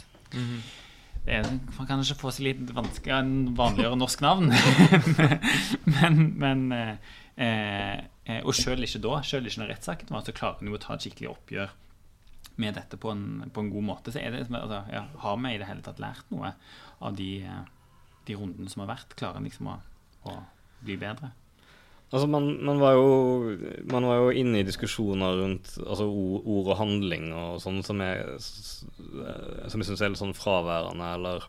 Det 1.25 1.35
er, 1.35 1.45
man 1.75 1.87
kan 1.87 1.99
ikke 1.99 2.15
få 2.21 2.31
seg 2.31 2.45
litt 2.45 2.69
vanskelig 2.73 3.11
en 3.11 3.33
vanligere 3.57 3.97
norsk 3.99 4.21
navn. 4.23 4.53
men, 5.99 6.19
men 6.39 6.63
eh, 6.71 6.93
eh, 6.93 6.95
Og 7.39 8.51
selv 8.57 8.83
ikke 8.83 8.99
da, 9.03 9.19
selv 9.23 9.47
ikke 9.47 9.61
når 9.61 9.69
rettssaken 9.73 10.11
var, 10.11 10.25
så 10.27 10.35
klarer 10.35 10.59
en 10.59 10.71
jo 10.71 10.75
å 10.75 10.81
ta 10.83 10.95
et 10.95 11.05
skikkelig 11.05 11.29
oppgjør 11.31 11.71
med 12.59 12.75
dette 12.75 12.99
på 12.99 13.11
en, 13.13 13.25
på 13.53 13.63
en 13.63 13.71
god 13.71 13.85
måte. 13.87 14.11
Så 14.11 14.19
det, 14.19 14.45
altså, 14.47 14.83
ja, 14.91 15.05
har 15.23 15.37
vi 15.39 15.53
i 15.53 15.59
det 15.61 15.67
hele 15.69 15.85
tatt 15.85 16.01
lært 16.03 16.31
noe 16.33 16.53
av 16.99 17.15
de, 17.15 17.29
eh, 17.47 17.61
de 18.27 18.39
rundene 18.39 18.71
som 18.71 18.83
har 18.83 18.91
vært? 18.95 19.15
Klarer 19.19 19.39
en 19.39 19.47
liksom 19.47 19.71
å, 19.71 19.77
å 20.27 20.35
bli 20.83 20.99
bedre? 20.99 21.31
Altså, 22.09 22.25
man, 22.31 22.49
man, 22.65 22.79
var 22.81 22.95
jo, 22.97 23.09
man 23.91 24.07
var 24.09 24.23
jo 24.23 24.29
inne 24.41 24.63
i 24.63 24.67
diskusjoner 24.67 25.43
rundt 25.43 25.75
altså, 25.85 26.09
ord, 26.09 26.47
ord 26.49 26.71
og 26.73 26.79
handling 26.79 27.27
og 27.37 27.59
sånn 27.61 27.83
som 27.85 28.01
jeg, 28.01 28.39
som 28.41 29.83
jeg 29.83 29.89
syns 29.91 30.01
er 30.01 30.11
litt 30.11 30.21
sånn 30.21 30.37
fraværende, 30.37 31.11
eller 31.19 31.45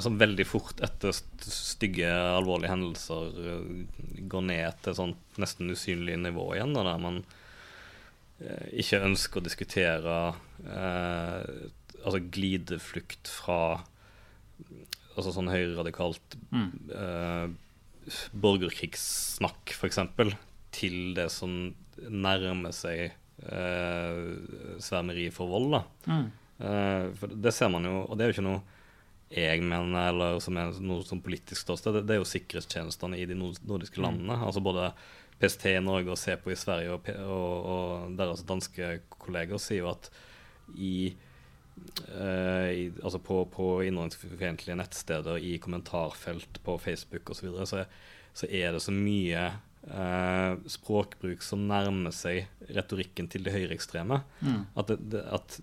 som 0.00 0.16
veldig 0.20 0.46
fort 0.48 0.80
etter 0.80 1.12
stygge, 1.12 2.08
alvorlige 2.08 2.70
hendelser 2.72 3.34
eh, 3.52 4.22
går 4.32 4.44
ned 4.48 4.78
til 4.86 4.94
sånt 4.96 5.40
nesten 5.42 5.68
usynlig 5.74 6.14
nivå 6.22 6.46
igjen, 6.56 6.72
da, 6.76 6.84
der 6.88 7.02
man 7.02 7.18
eh, 8.40 8.68
ikke 8.80 9.02
ønsker 9.04 9.42
å 9.42 9.44
diskutere 9.44 10.16
eh, 10.64 11.68
altså 12.02 12.22
glideflukt 12.32 13.28
fra 13.28 13.58
altså 15.12 15.34
sånn 15.36 15.52
høyreradikalt 15.52 16.38
Mm. 16.52 16.70
eh, 16.96 17.50
borgerkrigssnakk, 18.42 19.72
f.eks., 19.76 19.98
til 20.72 21.12
det 21.16 21.28
som 21.32 21.52
nærmer 22.08 22.72
seg 22.74 23.12
eh, 23.44 24.20
svermeri 24.82 25.28
for 25.34 25.50
vold. 25.52 25.74
da. 25.76 25.82
Mm. 26.08 26.26
Eh, 26.62 27.06
for 27.20 27.34
det 27.44 27.52
ser 27.54 27.70
man 27.72 27.84
jo, 27.88 27.98
og 28.06 28.16
det 28.18 28.24
er 28.24 28.32
jo 28.32 28.36
ikke 28.38 28.46
noe 28.48 28.62
jeg 29.32 29.64
mener, 29.64 30.10
eller 30.10 30.38
som 30.44 30.58
er 30.60 30.76
noe 30.84 31.04
som 31.06 31.22
politisk 31.24 31.64
ståsted, 31.64 31.96
det, 31.96 32.04
det 32.08 32.16
er 32.16 32.22
jo 32.22 32.28
sikkerhetstjenestene 32.28 33.18
i 33.20 33.26
de 33.28 33.36
nordiske 33.38 34.02
landene. 34.02 34.36
Altså 34.44 34.62
både 34.64 34.90
PST 35.40 35.66
i 35.72 35.82
Norge 35.82 36.12
og 36.12 36.20
CEPO 36.20 36.52
i 36.52 36.58
Sverige 36.58 36.94
og, 36.94 37.08
og, 37.24 37.68
og 37.74 38.16
deres 38.18 38.44
danske 38.46 38.94
kolleger 39.22 39.60
sier 39.62 39.82
jo 39.82 39.90
at 39.90 40.10
i, 40.78 40.94
uh, 42.12 42.68
i 42.70 42.86
altså 43.02 43.18
på, 43.22 43.42
på 43.50 43.68
innvandringsfiendtlige 43.88 44.78
nettsteder, 44.78 45.40
i 45.42 45.56
kommentarfelt 45.62 46.62
på 46.64 46.78
Facebook 46.78 47.32
osv., 47.32 47.40
så, 47.40 47.48
videre, 47.48 47.66
så, 47.66 47.84
så 48.44 48.50
er 48.50 48.76
det 48.76 48.84
så 48.84 48.94
mye 48.94 49.48
eh, 49.90 50.54
språkbruk 50.76 51.42
som 51.42 51.64
nærmer 51.68 52.14
seg 52.14 52.46
retorikken 52.72 53.28
til 53.32 53.44
de 53.46 53.54
høyreekstreme. 53.54 54.20
Mm. 54.42 54.60
At, 54.78 54.92
det, 55.12 55.22
at 55.32 55.58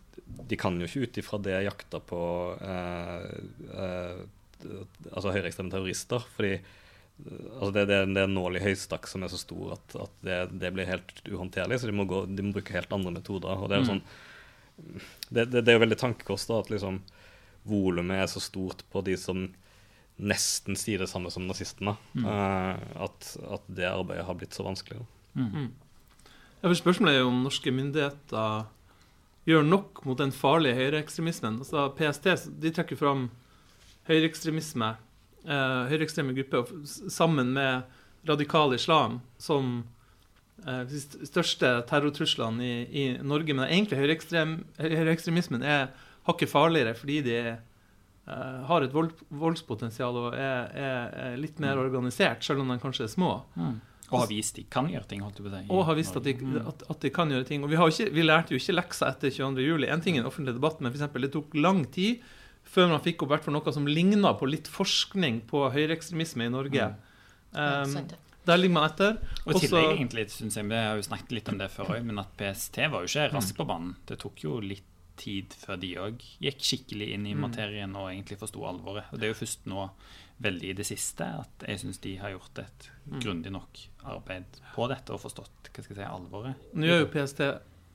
de 0.49 0.57
kan 0.59 0.79
jo 0.79 0.87
ikke 0.89 1.05
ut 1.07 1.21
ifra 1.21 1.39
det 1.45 1.57
jakta 1.65 2.01
på 2.03 2.21
eh, 2.61 3.31
eh, 3.73 4.21
altså 5.13 5.33
høyreekstreme 5.35 5.71
terrorister. 5.73 6.25
Fordi 6.35 6.53
eh, 6.57 6.63
altså 7.59 7.71
det, 7.75 7.85
det, 7.89 7.99
det 8.13 8.23
er 8.23 8.27
en 8.29 8.35
nål 8.37 8.59
i 8.59 8.63
høystakk 8.65 9.07
som 9.11 9.23
er 9.25 9.31
så 9.33 9.39
stor 9.41 9.77
at, 9.77 9.95
at 10.07 10.17
det, 10.25 10.39
det 10.63 10.73
blir 10.75 10.89
helt 10.89 11.23
uhåndterlig. 11.27 11.79
Så 11.81 11.89
de 11.91 11.95
må, 11.95 12.07
gå, 12.09 12.25
de 12.29 12.45
må 12.45 12.55
bruke 12.57 12.75
helt 12.75 12.93
andre 12.95 13.15
metoder. 13.19 13.55
Og 13.55 13.69
det 13.71 13.79
er 13.79 13.85
jo 13.85 13.87
Mm. 13.89 13.93
sånn 13.95 14.27
det, 15.29 15.43
det, 15.51 15.59
det 15.65 15.73
er 15.73 15.75
jo 15.75 15.81
veldig 15.83 15.97
tankekost 15.99 16.47
da, 16.47 16.61
at 16.63 16.69
liksom 16.71 17.01
volumet 17.67 18.21
er 18.23 18.29
så 18.31 18.39
stort 18.39 18.85
på 18.93 19.01
de 19.03 19.17
som 19.19 19.41
nesten 20.19 20.75
si 20.79 20.97
det 20.99 21.07
samme 21.09 21.31
som 21.31 21.47
nazistene. 21.47 21.95
eh, 22.19 23.03
at, 23.05 23.29
at 23.55 23.69
det 23.71 23.87
arbeidet 23.89 24.25
har 24.27 24.37
blitt 24.39 24.57
så 24.57 24.65
vanskelig. 24.67 25.01
Mm. 25.35 25.69
Ja, 26.59 26.67
for 26.67 26.75
Spørsmålet 26.75 27.15
er 27.15 27.23
jo 27.23 27.31
om 27.31 27.43
norske 27.45 27.71
myndigheter 27.71 28.67
gjør 29.49 29.63
nok 29.65 30.01
mot 30.05 30.19
den 30.19 30.33
farlige 30.35 30.77
høyreekstremismen. 30.77 31.61
Altså, 31.63 31.87
PST 31.97 32.51
de 32.61 32.71
trekker 32.75 32.99
fram 32.99 33.29
høyreekstremisme, 34.09 34.95
eh, 35.45 35.79
høyreekstreme 35.91 36.35
grupper, 36.37 36.73
sammen 36.85 37.53
med 37.55 37.87
radikal 38.27 38.73
islam 38.75 39.21
som 39.37 39.85
eh, 40.65 40.83
de 40.89 41.01
største 41.29 41.71
terrortruslene 41.89 42.65
i, 42.65 42.75
i 42.91 43.05
Norge. 43.23 43.55
Men 43.55 43.69
egentlig 43.69 44.01
høyreekstrem, 44.01 44.59
høyreekstremismen 44.81 45.63
er 45.63 45.89
hakket 46.27 46.51
farligere 46.51 46.95
fordi 46.97 47.21
de 47.25 47.37
eh, 47.39 47.65
har 48.69 48.85
et 48.85 48.93
vold, 48.93 49.13
voldspotensial 49.29 50.17
og 50.19 50.33
er, 50.37 50.73
er, 50.77 51.13
er 51.29 51.37
litt 51.41 51.59
mer 51.63 51.79
organisert, 51.81 52.43
selv 52.45 52.63
om 52.63 52.73
de 52.73 52.79
kanskje 52.81 53.07
er 53.07 53.13
små. 53.13 53.31
Mm. 53.55 53.77
Og 54.09 54.23
har 54.23 54.29
vist 54.31 54.57
de 54.57 54.63
kan 54.73 54.87
gjøre 54.89 55.05
ting, 55.09 55.21
holdt 55.21 55.37
du 55.37 55.43
på 55.45 55.51
å 55.51 55.53
si. 55.53 55.65
Og 55.69 55.83
har 55.85 55.97
vist 55.97 56.15
at 56.17 56.25
de, 56.25 56.33
at, 56.63 56.85
at 56.89 57.03
de 57.05 57.11
kan 57.13 57.29
gjøre 57.29 57.45
ting. 57.45 57.65
Og 57.65 57.69
vi, 57.69 57.77
har 57.77 57.91
ikke, 57.91 58.09
vi 58.15 58.25
lærte 58.25 58.55
jo 58.55 58.61
ikke 58.61 58.77
lekser 58.79 59.11
etter 59.11 59.33
22. 59.35 59.65
juli. 59.67 59.89
En 59.93 60.01
ting 60.01 60.17
er 60.17 60.23
en 60.23 60.29
offentlig 60.31 60.55
debatt, 60.57 60.79
men 60.81 60.89
for 60.89 60.97
eksempel, 60.97 61.27
det 61.27 61.33
tok 61.35 61.53
lang 61.57 61.83
tid 61.93 62.23
før 62.69 62.89
man 62.91 63.03
fikk 63.05 63.23
opp 63.25 63.33
hvert 63.33 63.51
noe 63.53 63.73
som 63.73 63.85
ligna 63.89 64.33
på 64.37 64.49
litt 64.49 64.69
forskning 64.69 65.43
på 65.49 65.67
høyreekstremisme 65.73 66.49
i 66.49 66.53
Norge. 66.53 66.89
Mm. 67.53 67.93
Um, 67.93 68.09
der 68.49 68.57
ligger 68.57 68.75
man 68.79 68.89
etter. 68.89 69.17
Og 69.45 69.53
i 69.53 69.55
Også- 69.55 69.67
tillegg, 69.67 69.91
egentlig, 69.97 70.29
synes 70.33 70.57
jeg, 70.57 70.67
Vi 70.69 70.75
har 70.75 70.95
jo 70.95 71.05
snakket 71.05 71.31
litt 71.31 71.49
om 71.49 71.57
det 71.57 71.69
før 71.71 71.93
òg, 71.95 72.05
men 72.05 72.19
at 72.19 72.33
PST 72.37 72.77
var 72.89 73.05
jo 73.05 73.09
ikke 73.09 73.31
raskt 73.33 73.57
på 73.57 73.67
banen. 73.67 73.95
Det 74.05 74.19
tok 74.19 74.43
jo 74.43 74.59
litt 74.59 74.88
tid 75.19 75.55
før 75.59 75.79
de 75.81 75.91
òg 76.01 76.23
gikk 76.43 76.63
skikkelig 76.65 77.11
inn 77.15 77.27
i 77.29 77.35
materien 77.37 77.95
og 77.99 78.09
egentlig 78.09 78.39
forsto 78.41 78.63
alvoret. 78.67 79.11
Og 79.11 79.19
det 79.19 79.27
er 79.27 79.33
jo 79.33 79.41
først 79.41 79.69
nå, 79.69 79.89
veldig 80.39 80.69
i 80.71 80.75
det 80.77 80.85
siste, 80.87 81.25
at 81.43 81.65
jeg 81.67 81.81
syns 81.81 81.99
de 81.99 82.13
har 82.21 82.31
gjort 82.31 82.61
et 82.63 82.85
grundig 83.19 83.51
nok 83.51 83.81
arbeid 84.07 84.61
på 84.71 84.87
dette 84.87 85.11
og 85.11 85.19
forstått 85.19 85.67
hva 85.73 85.83
skal 85.83 85.95
jeg 85.95 85.99
si, 85.99 86.07
alvoret. 86.07 86.69
Nå 86.73 86.87
gjør 86.87 87.03
jo 87.03 87.11
PST 87.11 87.43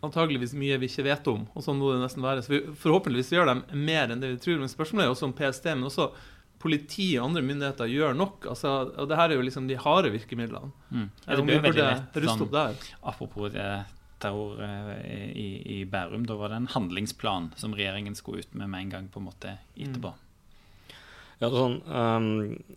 antageligvis 0.04 0.52
mye 0.58 0.76
vi 0.82 0.90
ikke 0.90 1.06
vet 1.06 1.28
om, 1.32 1.46
og 1.54 1.64
sånn 1.64 1.80
må 1.80 1.94
det 1.94 2.02
nesten 2.02 2.24
være. 2.24 2.44
Så 2.44 2.52
vi, 2.52 2.60
forhåpentligvis 2.80 3.32
gjør 3.34 3.50
de 3.50 3.80
mer 3.80 4.12
enn 4.12 4.22
det 4.22 4.34
vi 4.34 4.40
tror. 4.44 4.60
Men 4.60 4.72
spørsmålet 4.72 5.06
er 5.06 5.14
også 5.14 5.28
om 5.30 5.36
PST, 5.38 5.70
men 5.72 5.88
også 5.88 6.10
politi 6.64 7.10
og 7.18 7.28
andre 7.28 7.42
myndigheter 7.44 7.90
gjør 7.92 8.16
nok. 8.18 8.48
Altså, 8.52 8.72
og 8.92 9.10
det 9.10 9.18
her 9.20 9.32
er 9.32 9.38
jo 9.38 9.44
liksom 9.48 9.68
de 9.68 9.80
harde 9.80 10.12
virkemidlene. 10.14 10.72
Mm. 10.90 11.08
Ja, 11.26 11.36
det 11.36 11.46
blir 11.48 11.64
veldig 11.64 11.84
lett 11.84 12.18
sånn. 12.30 12.78
Apropos 13.02 13.58
eh, 13.60 13.84
terror 14.24 14.60
eh, 14.64 15.30
i, 15.36 15.48
i 15.76 15.78
Bærum, 15.88 16.24
da 16.28 16.36
var 16.40 16.52
det 16.52 16.62
en 16.62 16.72
handlingsplan 16.74 17.52
som 17.60 17.76
regjeringen 17.76 18.16
skulle 18.18 18.44
ut 18.44 18.54
med 18.56 18.72
med 18.72 18.86
en 18.86 18.94
gang 18.96 19.10
på 19.12 19.20
en 19.20 19.28
måte 19.28 19.58
etterpå. 19.76 20.14
Ja, 21.40 21.48
det 21.50 21.52
er 21.52 21.60
sånn, 21.60 21.80
um, 21.84 22.28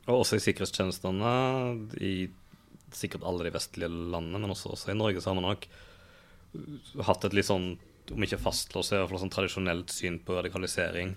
og 0.08 0.24
også 0.24 0.40
i 0.40 0.44
sikkerhetstjenestene 0.44 1.34
i 2.04 2.14
sikkert 2.96 3.26
alle 3.28 3.48
de 3.48 3.54
vestlige 3.56 3.90
landene, 3.90 4.42
men 4.42 4.54
også, 4.54 4.72
også 4.74 4.92
i 4.92 4.98
Norge, 4.98 5.22
så 5.22 5.32
har 5.32 5.38
man 5.40 5.50
nok 5.50 5.68
hatt 7.08 7.28
et 7.28 7.36
litt 7.36 7.48
sånn, 7.48 7.76
om 8.14 8.24
ikke 8.24 8.40
fastlåst, 8.40 8.94
i 8.94 9.00
hvert 9.00 9.12
fall 9.12 9.22
sånn 9.22 9.34
tradisjonelt 9.34 9.94
syn 9.94 10.22
på 10.24 10.38
radikalisering. 10.38 11.14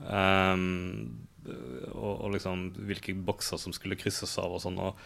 Um, 0.00 1.26
og, 1.44 2.24
og 2.24 2.32
liksom 2.34 2.70
hvilke 2.88 3.14
bokser 3.14 3.60
som 3.60 3.74
skulle 3.76 3.98
krysses 4.00 4.32
av 4.40 4.56
og 4.56 4.62
sånn. 4.64 4.80
Og, 4.80 4.98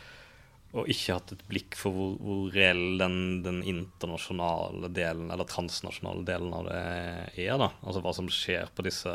og 0.76 0.90
ikke 0.92 1.14
hatt 1.16 1.32
et 1.32 1.44
blikk 1.48 1.76
for 1.80 1.94
hvor, 1.96 2.16
hvor 2.20 2.48
reell 2.52 2.98
den, 3.00 3.18
den 3.44 3.62
internasjonale 3.64 4.90
delen, 4.92 5.30
eller 5.32 5.48
transnasjonale 5.48 6.26
delen 6.28 6.52
av 6.52 6.68
det 6.68 6.82
er. 7.46 7.54
da, 7.56 7.70
Altså 7.80 8.02
hva 8.04 8.12
som 8.16 8.28
skjer 8.32 8.68
på 8.76 8.84
disse 8.84 9.14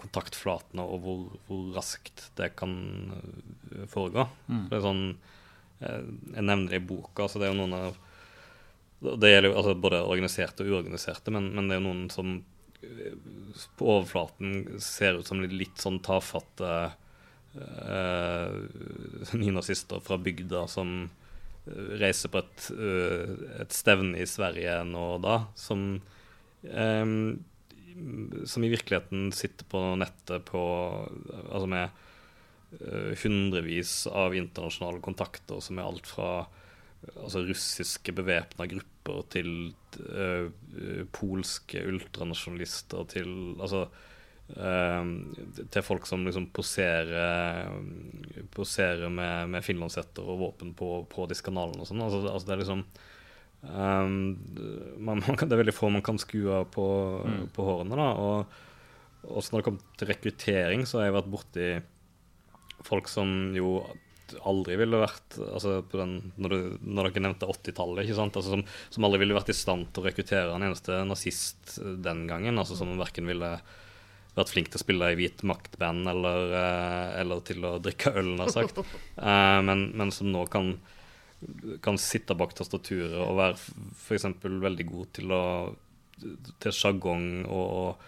kontaktflatene, 0.00 0.84
og 0.84 1.04
hvor, 1.04 1.22
hvor 1.48 1.68
raskt 1.76 2.30
det 2.40 2.54
kan 2.56 2.74
foregå. 3.92 4.26
foregå. 4.48 4.64
Det 4.70 4.78
er 4.78 4.84
sånn, 4.84 5.04
eh, 5.80 6.10
Jeg 6.36 6.48
nevner 6.48 6.72
det 6.72 6.80
i 6.80 6.88
boka. 6.88 7.28
så 7.28 7.40
det 7.40 7.48
er 7.48 7.54
jo 7.54 7.62
noen 7.62 7.78
av 7.80 8.02
det 8.96 9.28
gjelder 9.28 9.50
jo 9.50 9.56
altså 9.60 9.72
både 9.76 9.98
organiserte 10.08 10.64
og 10.64 10.70
uorganiserte, 10.72 11.32
men, 11.34 11.50
men 11.52 11.66
det 11.68 11.76
er 11.76 11.82
jo 11.82 11.88
noen 11.90 12.06
som 12.10 12.38
på 13.76 13.88
overflaten 13.88 14.80
ser 14.82 15.18
ut 15.18 15.28
som 15.28 15.42
litt, 15.42 15.76
sånn 15.80 15.98
tafatte 16.04 16.70
eh, 17.56 19.34
nynazister 19.42 20.02
fra 20.04 20.18
bygda 20.20 20.66
som 20.70 20.94
eh, 21.66 21.92
reiser 22.02 22.32
på 22.32 22.42
et, 22.42 22.70
uh, 22.76 23.60
et 23.62 23.74
stevne 23.74 24.22
i 24.22 24.28
Sverige 24.30 24.78
nå 24.88 25.04
og 25.16 25.22
da, 25.26 25.36
som 25.58 25.86
um, 26.62 27.14
som 28.44 28.64
i 28.64 28.68
virkeligheten 28.68 29.30
sitter 29.32 29.64
på 29.72 29.80
nettet 29.96 30.44
på 30.50 30.60
Altså 31.46 31.68
med 31.70 32.02
uh, 32.82 33.12
hundrevis 33.22 34.02
av 34.10 34.36
internasjonale 34.36 35.00
kontakter 35.04 35.62
som 35.64 35.80
er 35.80 35.88
alt 35.88 36.10
fra 36.10 36.30
altså 37.14 37.42
russiske 37.46 38.12
bevæpna 38.16 38.66
grupper 38.70 39.22
til 39.32 39.50
eh, 40.00 40.48
polske 41.14 41.82
ultranasjonalister 41.86 43.06
til 43.12 43.30
Altså 43.60 43.86
til 44.46 45.82
folk 45.82 46.06
som 46.06 46.22
liksom 46.22 46.44
poserer 46.54 47.72
Poserer 48.54 49.10
med, 49.10 49.50
med 49.50 49.64
finlandshetter 49.66 50.22
og 50.22 50.38
våpen 50.44 50.70
på, 50.78 51.00
på 51.10 51.26
disse 51.26 51.44
kanalene 51.44 51.82
og 51.82 51.88
sånn. 51.88 52.04
Altså, 52.04 52.22
altså 52.30 52.46
det 52.46 52.54
er 52.54 52.62
liksom 52.62 52.84
um, 53.66 54.14
man, 55.02 55.24
man 55.26 55.40
Det 55.42 55.50
er 55.50 55.62
veldig 55.64 55.74
få 55.74 55.90
man 55.90 56.04
kan 56.06 56.20
skue 56.22 56.62
på, 56.72 56.86
på 57.52 57.66
hårene, 57.66 57.98
da. 57.98 58.08
Og 59.26 59.36
også 59.36 59.52
når 59.52 59.60
det 59.60 59.66
kommer 59.66 59.98
til 59.98 60.10
rekruttering, 60.12 60.86
så 60.86 61.00
har 61.00 61.08
jeg 61.08 61.18
vært 61.18 61.32
borti 61.34 61.68
folk 62.86 63.10
som 63.10 63.30
jo 63.56 63.80
aldri 64.46 64.74
ville 64.78 64.98
vært 64.98 65.36
altså 65.38 65.80
på 65.86 65.98
den, 66.00 66.16
når, 66.40 66.52
du, 66.52 66.78
når 66.82 67.10
dere 67.10 67.22
nevnte 67.28 67.48
80-tallet, 67.50 68.04
ikke 68.04 68.18
sant? 68.18 68.38
Altså 68.38 68.54
som, 68.56 68.64
som 68.94 69.06
aldri 69.06 69.20
ville 69.22 69.36
vært 69.36 69.52
i 69.52 69.56
stand 69.56 69.90
til 69.90 70.02
å 70.02 70.06
rekruttere 70.08 70.54
en 70.54 70.66
eneste 70.66 70.98
nazist 71.06 71.76
den 71.82 72.24
gangen. 72.30 72.58
altså 72.58 72.78
Som 72.78 72.96
verken 72.98 73.28
ville 73.30 73.52
vært 74.36 74.52
flink 74.52 74.68
til 74.70 74.80
å 74.80 74.84
spille 74.84 75.08
i 75.12 75.16
hvit 75.18 75.42
makt-band 75.48 76.10
eller, 76.12 76.52
eh, 76.58 77.14
eller 77.22 77.40
til 77.46 77.64
å 77.64 77.76
drikke 77.82 78.12
øl, 78.20 78.34
nær 78.40 78.52
sagt. 78.52 78.82
Eh, 79.16 79.58
men, 79.64 79.88
men 79.96 80.10
som 80.12 80.28
nå 80.28 80.42
kan, 80.52 80.74
kan 81.84 81.96
sitte 82.00 82.36
bak 82.36 82.52
tastaturet 82.56 83.16
og 83.16 83.38
være 83.38 83.56
f.eks. 83.96 84.26
veldig 84.44 84.86
god 84.90 85.12
til 85.16 85.32
å 85.32 85.42
til 86.62 86.72
sjargong 86.72 87.44
og 87.52 88.04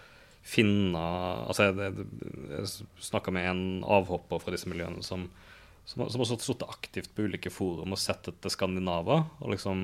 finne 0.49 1.01
Altså, 1.49 1.67
jeg, 1.69 2.05
jeg 2.49 2.69
snakka 3.09 3.33
med 3.35 3.49
en 3.49 3.63
avhopper 3.85 4.41
fra 4.41 4.53
disse 4.53 4.69
miljøene 4.69 5.03
som, 5.05 5.27
som, 5.89 6.09
som 6.09 6.21
har 6.21 6.25
sittet 6.25 6.69
aktivt 6.69 7.15
på 7.15 7.23
ulike 7.25 7.49
forum 7.49 7.95
og 7.95 7.97
sett 7.97 8.27
etter 8.29 8.51
skandinaver. 8.53 9.23
Og 9.41 9.49
liksom 9.55 9.79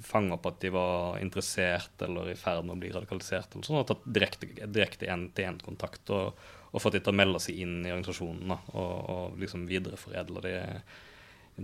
fanga 0.00 0.38
opp 0.38 0.46
at 0.48 0.62
de 0.64 0.70
var 0.72 1.18
interessert 1.20 2.04
eller 2.06 2.30
i 2.32 2.36
ferd 2.40 2.64
med 2.64 2.78
å 2.78 2.80
bli 2.80 2.92
radikalisert. 2.94 3.52
eller 3.52 3.66
sånn, 3.68 3.82
Og 3.82 3.90
tatt 3.90 4.06
direkte, 4.16 4.48
direkte 4.64 5.10
en-til-en-kontakt 5.12 6.12
og, 6.16 6.40
og 6.72 6.80
fått 6.80 6.96
de 6.96 7.02
til 7.04 7.12
å 7.12 7.18
melde 7.20 7.42
seg 7.44 7.60
inn 7.66 7.82
i 7.82 7.92
organisasjonen. 7.92 8.54
Da, 8.54 8.56
og, 8.72 8.94
og 9.12 9.42
liksom 9.42 9.66
videreforedle 9.68 10.44
de 10.46 10.54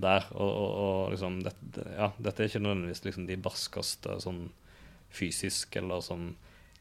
der. 0.05 0.29
Og, 0.37 0.53
og, 0.59 1.01
liksom 1.14 1.40
dette, 1.46 1.87
ja, 1.94 2.11
dette 2.20 2.44
er 2.44 2.53
ikke 2.53 2.62
nødvendigvis 2.66 3.03
liksom 3.07 3.24
de 3.31 3.40
barskeste 3.48 4.18
sånn 4.20 4.51
fysisk, 5.16 5.81
eller 5.81 6.05
som 6.05 6.29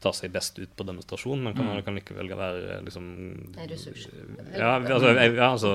tar 0.04 0.12
seg 0.12 0.36
best 0.36 0.60
ut 0.60 0.76
på 0.76 0.84
demonstrasjon, 0.84 1.40
men 1.40 1.56
kan, 1.56 1.72
kan 1.88 1.96
likevel 1.96 2.36
være 2.36 2.82
liksom 2.84 3.08
En 3.56 3.72
ressurs. 3.72 4.10
Ja, 4.52 4.76
altså, 4.76 5.16
ja, 5.16 5.48
altså 5.48 5.72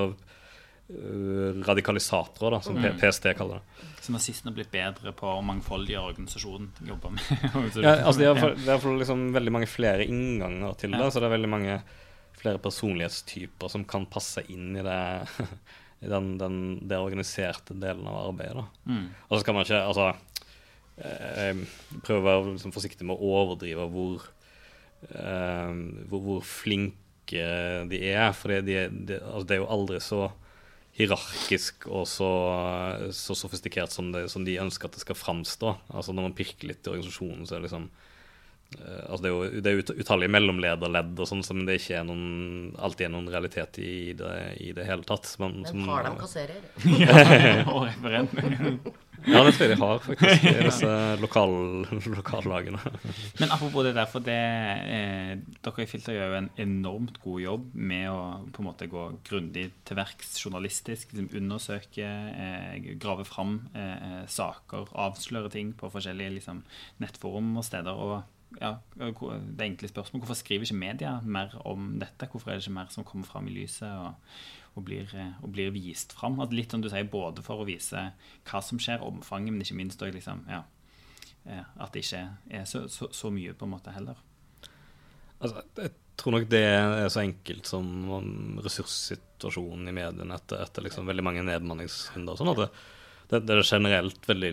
radikalisatorer, 1.64 2.50
da, 2.50 2.60
som 2.60 2.76
mm. 2.76 2.98
PST 3.00 3.30
kaller 3.38 3.60
det. 3.62 3.84
Så 4.04 4.12
nazistene 4.12 4.50
har 4.50 4.58
blitt 4.58 4.72
bedre 4.72 5.14
på 5.16 5.28
å 5.30 5.44
mangfoldiggjøre 5.46 6.10
organisasjonen 6.12 6.68
jobber 6.84 7.14
med. 7.16 7.30
Ja, 7.84 7.94
altså, 8.04 8.18
de 8.20 8.26
har 8.28 8.40
for- 8.40 8.58
det 8.58 8.68
er 8.74 8.82
for 8.82 9.00
liksom 9.00 9.30
veldig 9.32 9.54
mange 9.54 9.70
flere 9.70 10.04
innganger 10.04 10.76
til 10.76 10.92
det, 10.92 11.00
Ja. 11.00 11.08
så 11.10 11.22
det 11.22 11.30
er 11.30 11.36
veldig 11.38 11.52
mange 11.54 11.78
flere 12.36 12.60
personlighetstyper 12.60 13.72
som 13.72 13.86
kan 13.88 14.04
passe 14.06 14.44
inn 14.52 14.76
i 14.76 14.84
det 14.84 15.00
i 16.04 16.10
den, 16.10 16.34
den, 16.36 16.56
det 16.88 16.98
organiserte 17.00 17.74
delen 17.80 18.06
av 18.10 18.28
arbeidet. 18.28 18.60
Da. 18.60 18.92
Mm. 18.92 19.06
Og 19.28 19.36
så 19.36 19.40
skal 19.40 19.56
man 19.56 19.64
ikke 19.64 19.80
altså, 19.80 20.10
eh, 21.00 21.64
prøve 22.04 22.20
å 22.20 22.26
være 22.28 22.52
liksom 22.52 22.74
forsiktig 22.74 23.08
med 23.08 23.16
å 23.16 23.30
overdrive 23.40 23.86
hvor, 23.94 24.26
eh, 25.08 25.72
hvor, 26.10 26.20
hvor 26.26 26.44
flinke 26.44 27.46
de 27.88 28.02
er. 28.10 28.32
For 28.36 28.52
de, 28.52 28.82
de, 28.92 29.16
altså, 29.22 29.46
det 29.48 29.56
er 29.56 29.62
jo 29.62 29.70
aldri 29.78 30.02
så 30.04 30.26
hierarkisk 30.94 31.88
og 31.90 32.04
så, 32.06 32.28
så 33.14 33.34
sofistikert 33.34 33.90
som, 33.94 34.12
det, 34.14 34.28
som 34.30 34.44
de 34.46 34.58
ønsker 34.62 34.86
at 34.90 34.94
det 34.98 35.02
skal 35.02 35.18
framstå. 35.18 35.72
Altså 35.90 36.14
Når 36.14 36.28
man 36.28 36.36
pirker 36.38 36.70
litt 36.70 36.86
i 36.86 36.92
organisasjonen, 36.92 37.46
så 37.48 37.56
er 37.56 37.62
det 37.62 37.66
liksom 37.68 37.88
eh, 38.78 39.00
altså 39.08 39.22
Det 39.24 39.30
er 39.30 39.34
jo 39.34 39.62
det 39.64 39.72
er 39.72 40.04
utallige 40.04 40.34
mellomlederledd 40.36 41.18
og 41.24 41.30
sånn 41.30 41.42
men 41.54 41.66
det 41.68 41.80
ikke 41.80 41.98
er 41.98 42.06
noen, 42.06 42.28
alltid 42.78 43.08
er 43.08 43.14
noen 43.16 43.30
realitet 43.34 43.80
i 43.82 43.94
det, 44.18 44.30
i 44.62 44.70
det 44.76 44.86
hele 44.86 45.02
tatt. 45.08 45.26
Som- 45.34 45.58
Men 45.66 45.88
har 45.90 46.06
de 46.06 46.14
kasserer? 46.22 46.62
Og 47.74 47.88
referent. 47.88 48.94
Ja, 49.24 49.40
det 49.44 49.54
tror 49.54 49.64
jeg 49.64 49.72
de 49.72 49.80
har, 49.80 50.00
faktisk, 50.04 50.44
i 50.44 50.64
disse 50.68 50.90
lokal, 51.22 51.54
lokallagene. 52.12 52.80
Men 53.40 53.54
apropos 53.54 53.86
det 53.86 53.94
der, 53.96 54.08
for 54.10 54.24
det 54.24 54.36
eh, 54.36 55.32
Dere 55.64 55.84
i 55.84 55.88
Filter 55.88 56.16
gjør 56.16 56.32
jo 56.32 56.40
en 56.42 56.50
enormt 56.66 57.20
god 57.22 57.40
jobb 57.40 57.70
med 57.74 58.10
å 58.12 58.18
på 58.52 58.62
en 58.62 58.68
måte 58.68 58.90
gå 58.92 59.06
grundig 59.24 59.70
til 59.88 59.98
verks 59.98 60.36
journalistisk. 60.42 61.14
Liksom 61.14 61.32
undersøke, 61.40 62.04
eh, 62.04 62.92
grave 63.00 63.24
fram 63.28 63.56
eh, 63.72 64.22
saker, 64.28 64.92
avsløre 65.06 65.52
ting 65.54 65.72
på 65.78 65.92
forskjellige 65.92 66.38
liksom, 66.38 66.62
nettforum 67.04 67.54
og 67.56 67.66
steder. 67.66 68.04
og 68.06 68.22
ja, 68.60 68.76
det 68.94 69.64
enkle 69.64 69.88
spørsmålet, 69.88 70.22
Hvorfor 70.22 70.38
skriver 70.38 70.62
ikke 70.62 70.78
media 70.78 71.16
mer 71.22 71.56
om 71.66 71.96
dette? 71.98 72.28
Hvorfor 72.30 72.50
er 72.50 72.58
det 72.58 72.66
ikke 72.66 72.76
mer 72.76 72.92
som 72.92 73.06
kommer 73.06 73.26
fram 73.26 73.48
i 73.48 73.54
lyset 73.56 73.88
og, 73.88 74.14
og, 74.74 74.82
blir, 74.88 75.10
eh, 75.14 75.34
og 75.42 75.52
blir 75.54 75.72
vist 75.74 76.14
fram? 76.16 76.38
Altså 76.42 76.58
litt 76.58 76.74
som 76.74 76.82
du 76.82 76.90
sier, 76.90 77.06
Både 77.10 77.44
for 77.46 77.62
å 77.62 77.66
vise 77.68 78.06
hva 78.48 78.62
som 78.62 78.80
skjer, 78.82 79.04
omfanget, 79.06 79.54
men 79.54 79.64
ikke 79.64 79.78
minst 79.78 80.02
også 80.02 80.16
liksom, 80.16 80.44
ja, 80.50 80.62
eh, 81.46 81.66
at 81.78 81.94
det 81.94 82.04
ikke 82.04 82.22
er 82.60 82.64
så, 82.68 82.86
så, 82.92 83.10
så 83.14 83.30
mye 83.34 83.54
på 83.54 83.68
en 83.68 83.74
måte 83.76 83.94
heller. 83.94 84.18
Altså, 85.38 85.62
jeg 85.78 85.92
tror 86.18 86.36
nok 86.36 86.48
det 86.50 86.62
er 86.64 87.08
så 87.12 87.22
enkelt 87.24 87.68
som 87.68 87.86
ressurssituasjonen 88.64 89.90
i 89.90 89.94
mediene 89.94 90.38
etter, 90.38 90.62
etter 90.64 90.86
liksom 90.86 91.06
veldig 91.10 91.26
mange 91.26 91.44
nedbemanningsrunder. 91.46 92.38
Sånn 92.38 92.54
det, 92.58 92.70
det, 93.30 93.42
det 93.46 93.56
er 93.58 93.66
generelt 93.66 94.28
veldig 94.30 94.52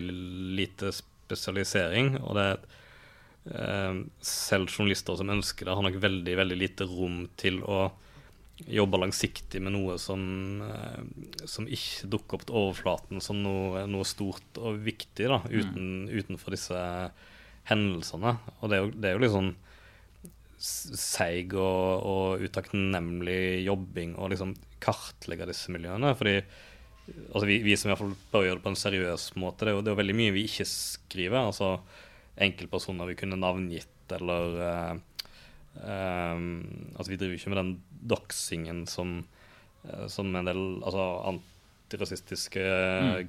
lite 0.58 0.92
spesialisering. 0.94 2.16
Og 2.22 2.36
det 2.38 2.46
er 2.50 4.02
selv 4.22 4.70
journalister 4.70 5.16
som 5.18 5.30
ønsker 5.32 5.66
det, 5.66 5.74
har 5.74 5.86
nok 5.86 5.98
veldig, 6.02 6.34
veldig 6.38 6.58
lite 6.60 6.86
rom 6.86 7.24
til 7.40 7.62
å 7.66 7.88
jobbe 8.70 9.00
langsiktig 9.00 9.60
med 9.62 9.74
noe 9.74 9.98
som, 10.00 10.22
eh, 10.62 11.46
som 11.48 11.66
ikke 11.66 12.10
dukker 12.12 12.38
opp 12.38 12.46
til 12.48 12.58
overflaten 12.60 13.22
som 13.24 13.40
noe, 13.42 13.84
noe 13.90 14.06
stort 14.08 14.60
og 14.60 14.80
viktig 14.84 15.28
da, 15.30 15.40
uten, 15.50 16.08
utenfor 16.12 16.54
disse 16.54 16.80
hendelsene. 17.70 18.36
Og 18.60 18.70
det 18.70 18.78
er 18.78 18.82
jo, 18.82 18.90
det 18.94 19.10
er 19.10 19.16
jo 19.18 19.32
sånn 19.32 19.54
seig 20.62 21.56
og, 21.58 22.06
og 22.06 22.44
utakknemlig 22.46 23.64
jobbing 23.66 24.14
å 24.14 24.28
liksom 24.30 24.54
kartlegge 24.82 25.48
disse 25.50 25.74
miljøene. 25.74 26.14
Fordi 26.18 26.36
altså 27.32 27.46
vi, 27.48 27.58
vi 27.66 27.76
som 27.78 27.90
i 27.90 27.92
hvert 27.94 28.02
fall 28.04 28.14
bør 28.34 28.46
gjøre 28.46 28.60
det 28.60 28.66
på 28.66 28.72
en 28.72 28.82
seriøs 28.84 29.28
måte, 29.42 29.66
det 29.66 29.72
er 29.72 29.78
jo, 29.78 29.82
det 29.82 29.90
er 29.90 29.96
jo 29.96 30.02
veldig 30.02 30.18
mye 30.20 30.36
vi 30.36 30.46
ikke 30.50 30.68
skriver. 30.70 31.40
altså 31.42 31.74
Enkeltpersoner 32.42 33.10
vi 33.10 33.18
kunne 33.18 33.40
navngitt, 33.40 33.90
eller 34.14 35.00
eh, 35.80 35.88
eh, 35.88 36.44
Altså 36.96 37.10
Vi 37.12 37.18
driver 37.20 37.38
ikke 37.38 37.54
med 37.54 37.60
den 37.62 37.72
doxingen 38.12 38.84
som, 38.90 39.22
eh, 39.86 40.06
som 40.12 40.30
en 40.36 40.48
del 40.48 40.62
altså, 40.82 41.08
antirasistiske 41.32 42.66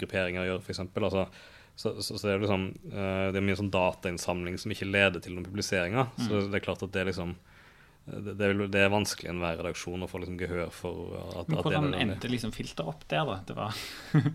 grupperinger 0.02 0.50
gjør, 0.50 0.62
f.eks. 0.64 0.84
Altså, 0.86 1.28
så, 1.76 1.96
så, 2.02 2.18
så 2.18 2.28
det 2.28 2.36
er 2.36 2.44
liksom 2.44 2.68
uh, 2.94 3.32
Det 3.34 3.40
er 3.40 3.46
mye 3.48 3.58
sånn 3.58 3.72
datainnsamling 3.74 4.60
som 4.62 4.74
ikke 4.76 4.86
leder 4.86 5.24
til 5.24 5.34
noen 5.34 5.48
publiseringer. 5.48 6.12
Så 6.22 6.44
det 6.46 6.60
er 6.60 6.66
klart 6.68 6.84
at 6.86 6.94
det 6.94 7.02
er 7.02 7.10
liksom 7.10 7.34
det, 8.06 8.36
det, 8.36 8.46
er, 8.46 8.62
det 8.68 8.82
er 8.84 8.92
vanskelig 8.92 9.30
i 9.30 9.32
enhver 9.32 9.58
redaksjon 9.62 10.04
å 10.04 10.10
få 10.12 10.20
liksom 10.20 10.36
gehør 10.42 10.72
for 10.76 11.16
at, 11.16 11.48
Men 11.48 11.58
at 11.58 11.64
det 11.64 11.64
hvordan 11.64 11.94
endte 11.96 12.32
liksom 12.32 12.52
filteret 12.52 12.90
opp 12.92 13.06
der, 13.08 13.24
da? 13.30 13.38
Det 13.48 13.56
var 13.56 13.78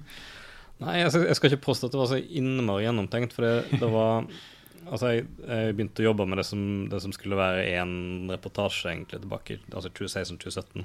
Nei, 0.78 0.94
jeg 1.00 1.10
skal, 1.10 1.24
jeg 1.26 1.38
skal 1.38 1.52
ikke 1.52 1.66
påstå 1.66 1.88
at 1.88 1.94
det 1.94 2.00
var 2.00 2.10
så 2.12 2.20
innmari 2.22 2.86
gjennomtenkt. 2.86 3.34
For 3.34 3.44
det, 3.44 3.80
det 3.82 3.90
var 3.92 4.28
Altså, 4.86 5.12
jeg, 5.12 5.26
jeg 5.42 5.76
begynte 5.76 6.04
å 6.04 6.08
jobbe 6.10 6.26
med 6.28 6.40
det 6.40 6.46
som, 6.48 6.62
det 6.90 7.00
som 7.04 7.14
skulle 7.14 7.38
være 7.38 7.66
én 7.74 8.30
reportasje 8.30 8.92
egentlig 8.92 9.22
tilbake 9.24 9.58
altså 9.72 9.90
2016-2017 9.90 10.84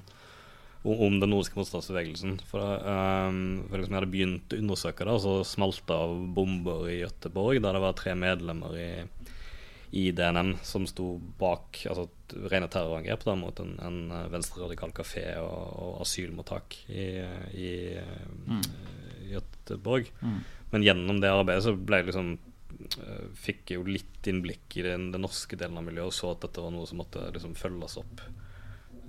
om, 0.84 0.95
om 1.08 1.19
den 1.19 1.32
nordiske 1.32 1.58
motstandsbevegelsen. 1.60 2.38
For, 2.49 2.63
um, 2.84 3.63
for 3.69 3.79
liksom 3.79 3.95
jeg 3.95 4.01
hadde 4.01 4.13
begynt 4.13 4.56
å 4.56 4.60
undersøke 4.63 5.08
det, 5.08 5.15
og 5.15 5.23
så 5.23 5.36
smalt 5.47 5.84
det 5.88 5.99
av 6.06 6.17
bomber 6.36 6.89
i 6.91 6.99
Gøteborg, 7.03 7.62
der 7.63 7.77
det 7.77 7.84
var 7.86 7.97
tre 7.99 8.15
medlemmer 8.19 8.75
i, 8.79 8.89
i 9.93 10.08
DNM 10.15 10.56
som 10.65 10.88
sto 10.89 11.13
bak 11.39 11.84
altså 11.89 12.08
rene 12.49 12.67
terrorangrep 12.71 13.23
da, 13.27 13.36
mot 13.38 13.60
en, 13.62 13.75
en 13.86 13.99
venstreradikal 14.34 14.93
kafé 14.95 15.27
og, 15.41 15.60
og 15.77 16.01
asylmottak 16.03 16.79
i, 16.89 17.12
i, 17.53 17.69
i 19.29 19.36
Mm. 20.21 20.41
Men 20.73 20.88
gjennom 20.88 21.21
det 21.21 21.29
arbeidet 21.29 21.65
så 21.67 21.75
ble 21.77 22.01
jeg 22.01 22.10
liksom 22.10 22.34
fikk 23.39 23.76
jo 23.76 23.84
litt 23.88 24.28
innblikk 24.30 24.78
i 24.80 24.86
den, 24.86 25.12
den 25.13 25.24
norske 25.26 25.58
delen 25.60 25.78
av 25.80 25.86
miljøet 25.88 26.12
og 26.12 26.15
så 26.15 26.32
at 26.34 26.46
dette 26.46 26.63
var 26.63 26.74
noe 26.76 26.88
som 26.89 27.00
måtte 27.02 27.26
liksom 27.36 27.56
følges 27.60 27.98
opp 28.02 28.24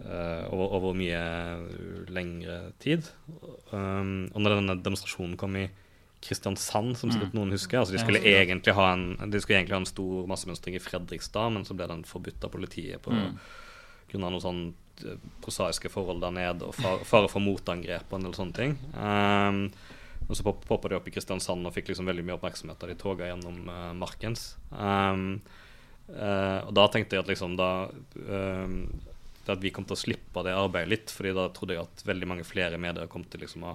uh, 0.05 0.45
over, 0.53 0.67
over 0.79 0.99
mye 0.99 1.23
lengre 2.13 2.59
tid. 2.83 3.09
Um, 3.71 4.31
og 4.33 4.45
når 4.45 4.59
denne 4.59 4.79
demonstrasjonen 4.83 5.39
kom 5.41 5.59
i 5.61 5.69
Kristiansand, 6.25 6.95
som 6.97 7.11
sikkert 7.13 7.35
noen 7.37 7.53
husker 7.53 7.83
altså 7.83 7.93
De 7.93 8.01
skulle 8.01 8.23
egentlig 8.25 8.73
ha 8.79 8.87
en, 8.95 9.11
de 9.29 9.41
skulle 9.43 9.59
egentlig 9.59 9.77
ha 9.77 9.83
en 9.83 9.91
stor 9.91 10.31
massemønstring 10.31 10.79
i 10.79 10.81
Fredrikstad, 10.81 11.53
men 11.53 11.67
så 11.69 11.77
ble 11.77 11.89
den 11.91 12.07
forbudt 12.09 12.47
av 12.47 12.55
politiet 12.55 13.03
på 13.05 13.13
Mm. 13.13 13.37
grunn 14.09 14.25
av 14.25 14.33
noen 14.33 14.45
sånn 14.45 14.63
eh, 15.05 15.19
prosaiske 15.45 15.91
forhold 15.91 16.23
der 16.23 16.33
nede 16.33 16.69
og 16.69 16.75
fare 16.77 17.29
for 17.29 17.43
motangrep 17.45 18.09
og 18.09 18.19
en 18.19 18.27
del 18.29 18.37
sånne 18.39 18.57
ting. 18.57 18.77
Um, 18.95 19.61
og 20.29 20.37
så 20.37 20.45
pop- 20.47 20.65
poppa 20.69 20.91
de 20.91 20.99
opp 20.99 21.09
i 21.09 21.15
Kristiansand 21.15 21.67
og 21.67 21.75
fikk 21.75 21.91
liksom 21.91 22.09
veldig 22.09 22.25
mye 22.27 22.37
oppmerksomhet 22.39 22.81
da 22.81 22.89
de 22.91 22.97
toga 23.01 23.29
gjennom 23.29 23.69
uh, 23.69 23.91
Markens. 23.97 24.55
Um, 24.71 25.43
uh, 26.09 26.61
og 26.65 26.73
da 26.77 26.87
tenkte 26.93 27.19
jeg 27.19 27.25
at 27.25 27.33
liksom 27.33 27.59
da 27.61 27.73
um, 28.25 28.79
at 29.45 29.61
vi 29.61 29.73
kom 29.75 29.85
til 29.85 29.97
å 29.97 30.01
slippe 30.01 30.45
det 30.47 30.55
arbeidet 30.57 30.91
litt, 30.91 31.13
fordi 31.13 31.35
da 31.37 31.51
trodde 31.53 31.77
jeg 31.77 31.85
at 31.85 32.07
veldig 32.09 32.29
mange 32.31 32.47
flere 32.49 32.79
medier 32.81 33.11
kom 33.13 33.27
til 33.29 33.45
liksom 33.45 33.67
å 33.69 33.75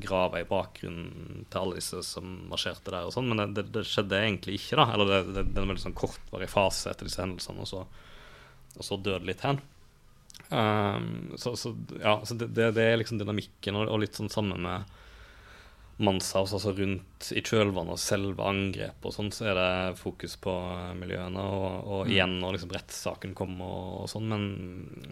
grave 0.00 0.40
i 0.40 0.46
bakgrunnen 0.48 1.44
til 1.52 1.60
alle 1.60 1.76
disse 1.76 2.00
som 2.06 2.30
marsjerte 2.48 2.94
der 2.94 3.04
og 3.04 3.12
sånn, 3.12 3.28
men 3.28 3.52
det, 3.52 3.66
det, 3.74 3.84
skjedde 3.84 4.22
egentlig 4.22 4.56
ikke, 4.56 4.78
da. 4.80 4.86
Eller 4.94 5.10
det, 5.10 5.18
det, 5.28 5.44
det 5.50 5.60
er 5.60 5.66
en 5.66 5.74
veldig 5.74 5.84
sånn 5.84 5.98
kortvarig 5.98 6.48
fase 6.48 6.88
etter 6.92 7.08
disse 7.08 7.20
hendelsene, 7.20 7.60
og 7.60 7.68
så, 7.68 7.84
og 8.78 8.88
så 8.88 8.96
døde 8.96 9.28
litt 9.28 9.44
hen. 9.44 9.60
Um, 10.48 11.34
så, 11.40 11.52
så 11.60 11.74
ja, 12.00 12.16
så 12.24 12.36
det, 12.40 12.48
det, 12.56 12.70
det 12.78 12.88
er 12.88 12.98
liksom 13.02 13.20
dynamikken, 13.20 13.76
og, 13.76 13.92
og 13.92 14.00
litt 14.00 14.16
sånn 14.16 14.32
sammen 14.32 14.64
med 14.64 14.98
Manshaus, 16.02 16.52
altså 16.56 16.72
rundt 16.76 17.28
i 17.34 17.42
kjølvannet 17.44 17.94
og 17.94 18.00
selve 18.00 18.46
angrepet 18.48 19.08
og 19.08 19.14
sånn, 19.14 19.30
så 19.34 19.48
er 19.50 19.58
det 19.58 19.98
fokus 20.00 20.36
på 20.42 20.52
eh, 20.52 20.92
miljøene, 20.98 21.44
og, 21.56 21.90
og 21.96 22.12
igjen 22.12 22.38
når 22.42 22.56
liksom 22.56 22.74
rettssaken 22.74 23.34
kommer 23.38 23.70
og, 23.70 23.90
og 24.02 24.10
sånn, 24.12 24.28
men, 24.32 24.46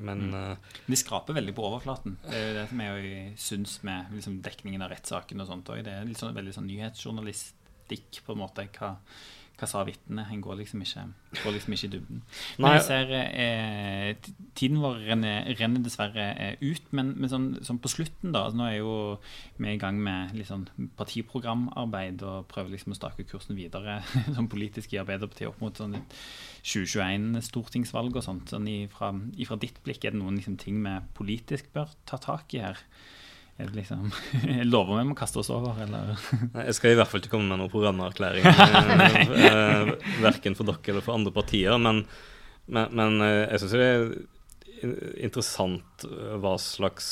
men 0.07 0.24
eh, 0.37 0.79
De 0.88 0.98
skraper 0.98 1.38
veldig 1.38 1.57
på 1.57 1.66
overflaten. 1.70 2.18
Det 2.26 2.37
er 2.37 2.48
jo 2.48 2.57
det 2.59 2.68
som 2.72 2.85
jeg 2.87 3.35
syns 3.46 3.76
med 3.87 4.14
liksom, 4.18 4.40
dekningen 4.46 4.87
av 4.87 4.92
rettssaken 4.94 5.44
og 5.44 5.50
sånt 5.50 5.72
òg. 5.72 5.85
Det 5.87 5.96
er 5.96 6.09
litt 6.09 6.20
sånn, 6.20 6.37
veldig 6.37 6.57
sånn 6.57 6.70
nyhetsjournalistikk, 6.70 8.22
på 8.26 8.35
en 8.37 8.42
måte. 8.42 8.66
Hva, 8.76 8.96
hva 9.61 9.68
sa 9.68 9.83
vitnet? 9.85 10.31
En 10.33 10.40
går 10.40 10.57
liksom 10.62 10.81
ikke, 10.85 11.03
går 11.42 11.55
liksom 11.55 11.75
ikke 11.77 11.88
i 11.88 11.92
dybden. 11.92 12.23
Men 12.57 12.64
Nei. 12.64 12.73
jeg 12.79 12.85
ser 12.87 13.12
eh, 13.18 14.31
Tiden 14.57 14.81
vår 14.81 15.03
renner, 15.11 15.51
renner 15.59 15.85
dessverre 15.85 16.27
eh, 16.33 16.62
ut, 16.64 16.87
men, 16.96 17.12
men 17.20 17.33
sånn, 17.33 17.49
sånn 17.66 17.81
på 17.83 17.92
slutten, 17.92 18.33
da 18.33 18.46
altså 18.46 18.61
Nå 18.61 18.68
er 18.70 18.77
jo 18.79 18.94
vi 19.61 19.75
i 19.75 19.81
gang 19.81 20.01
med 20.01 20.35
litt 20.37 20.49
sånn 20.49 20.66
partiprogramarbeid 20.99 22.25
og 22.27 22.49
prøver 22.51 22.75
liksom 22.75 22.96
å 22.96 22.99
stake 22.99 23.29
kursen 23.29 23.59
videre 23.59 24.01
sånn 24.37 24.51
politisk 24.53 24.96
i 24.96 25.03
Arbeiderpartiet 25.03 25.53
opp 25.53 25.61
mot 25.64 25.77
sånn 25.77 25.99
2021-stortingsvalg 26.64 28.16
og 28.16 28.25
sånt. 28.25 28.53
Sånn 28.53 28.68
ifra, 28.70 29.12
ifra 29.40 29.61
ditt 29.61 29.81
blikk, 29.85 30.05
er 30.05 30.16
det 30.16 30.23
noen 30.23 30.40
liksom, 30.40 30.57
ting 30.61 30.81
vi 30.85 30.96
politisk 31.16 31.73
bør 31.77 31.92
ta 32.09 32.20
tak 32.20 32.57
i 32.57 32.64
her? 32.64 32.81
Er 33.61 33.68
det 33.68 33.77
liksom, 33.77 34.11
Lover 34.73 34.99
vi 34.99 35.05
må 35.11 35.14
kaste 35.18 35.40
oss 35.42 35.51
over, 35.53 35.77
eller? 35.85 36.16
Jeg 36.68 36.77
skal 36.79 36.94
i 36.94 36.99
hvert 36.99 37.11
fall 37.11 37.20
ikke 37.20 37.35
komme 37.35 37.51
med 37.51 37.61
noen 37.61 37.73
programerklæring, 37.73 38.46
eh, 38.49 39.35
eh, 39.51 39.90
verken 40.25 40.57
for 40.57 40.68
dere 40.70 40.94
eller 40.94 41.05
for 41.05 41.18
andre 41.18 41.33
partier. 41.35 41.77
Men, 41.83 42.07
men, 42.70 42.94
men 42.96 43.27
eh, 43.27 43.44
jeg 43.51 43.62
syns 43.62 43.77
det 43.77 43.90
er 43.90 44.09
interessant 45.27 46.07
eh, 46.09 46.38
hva 46.40 46.55
slags 46.62 47.11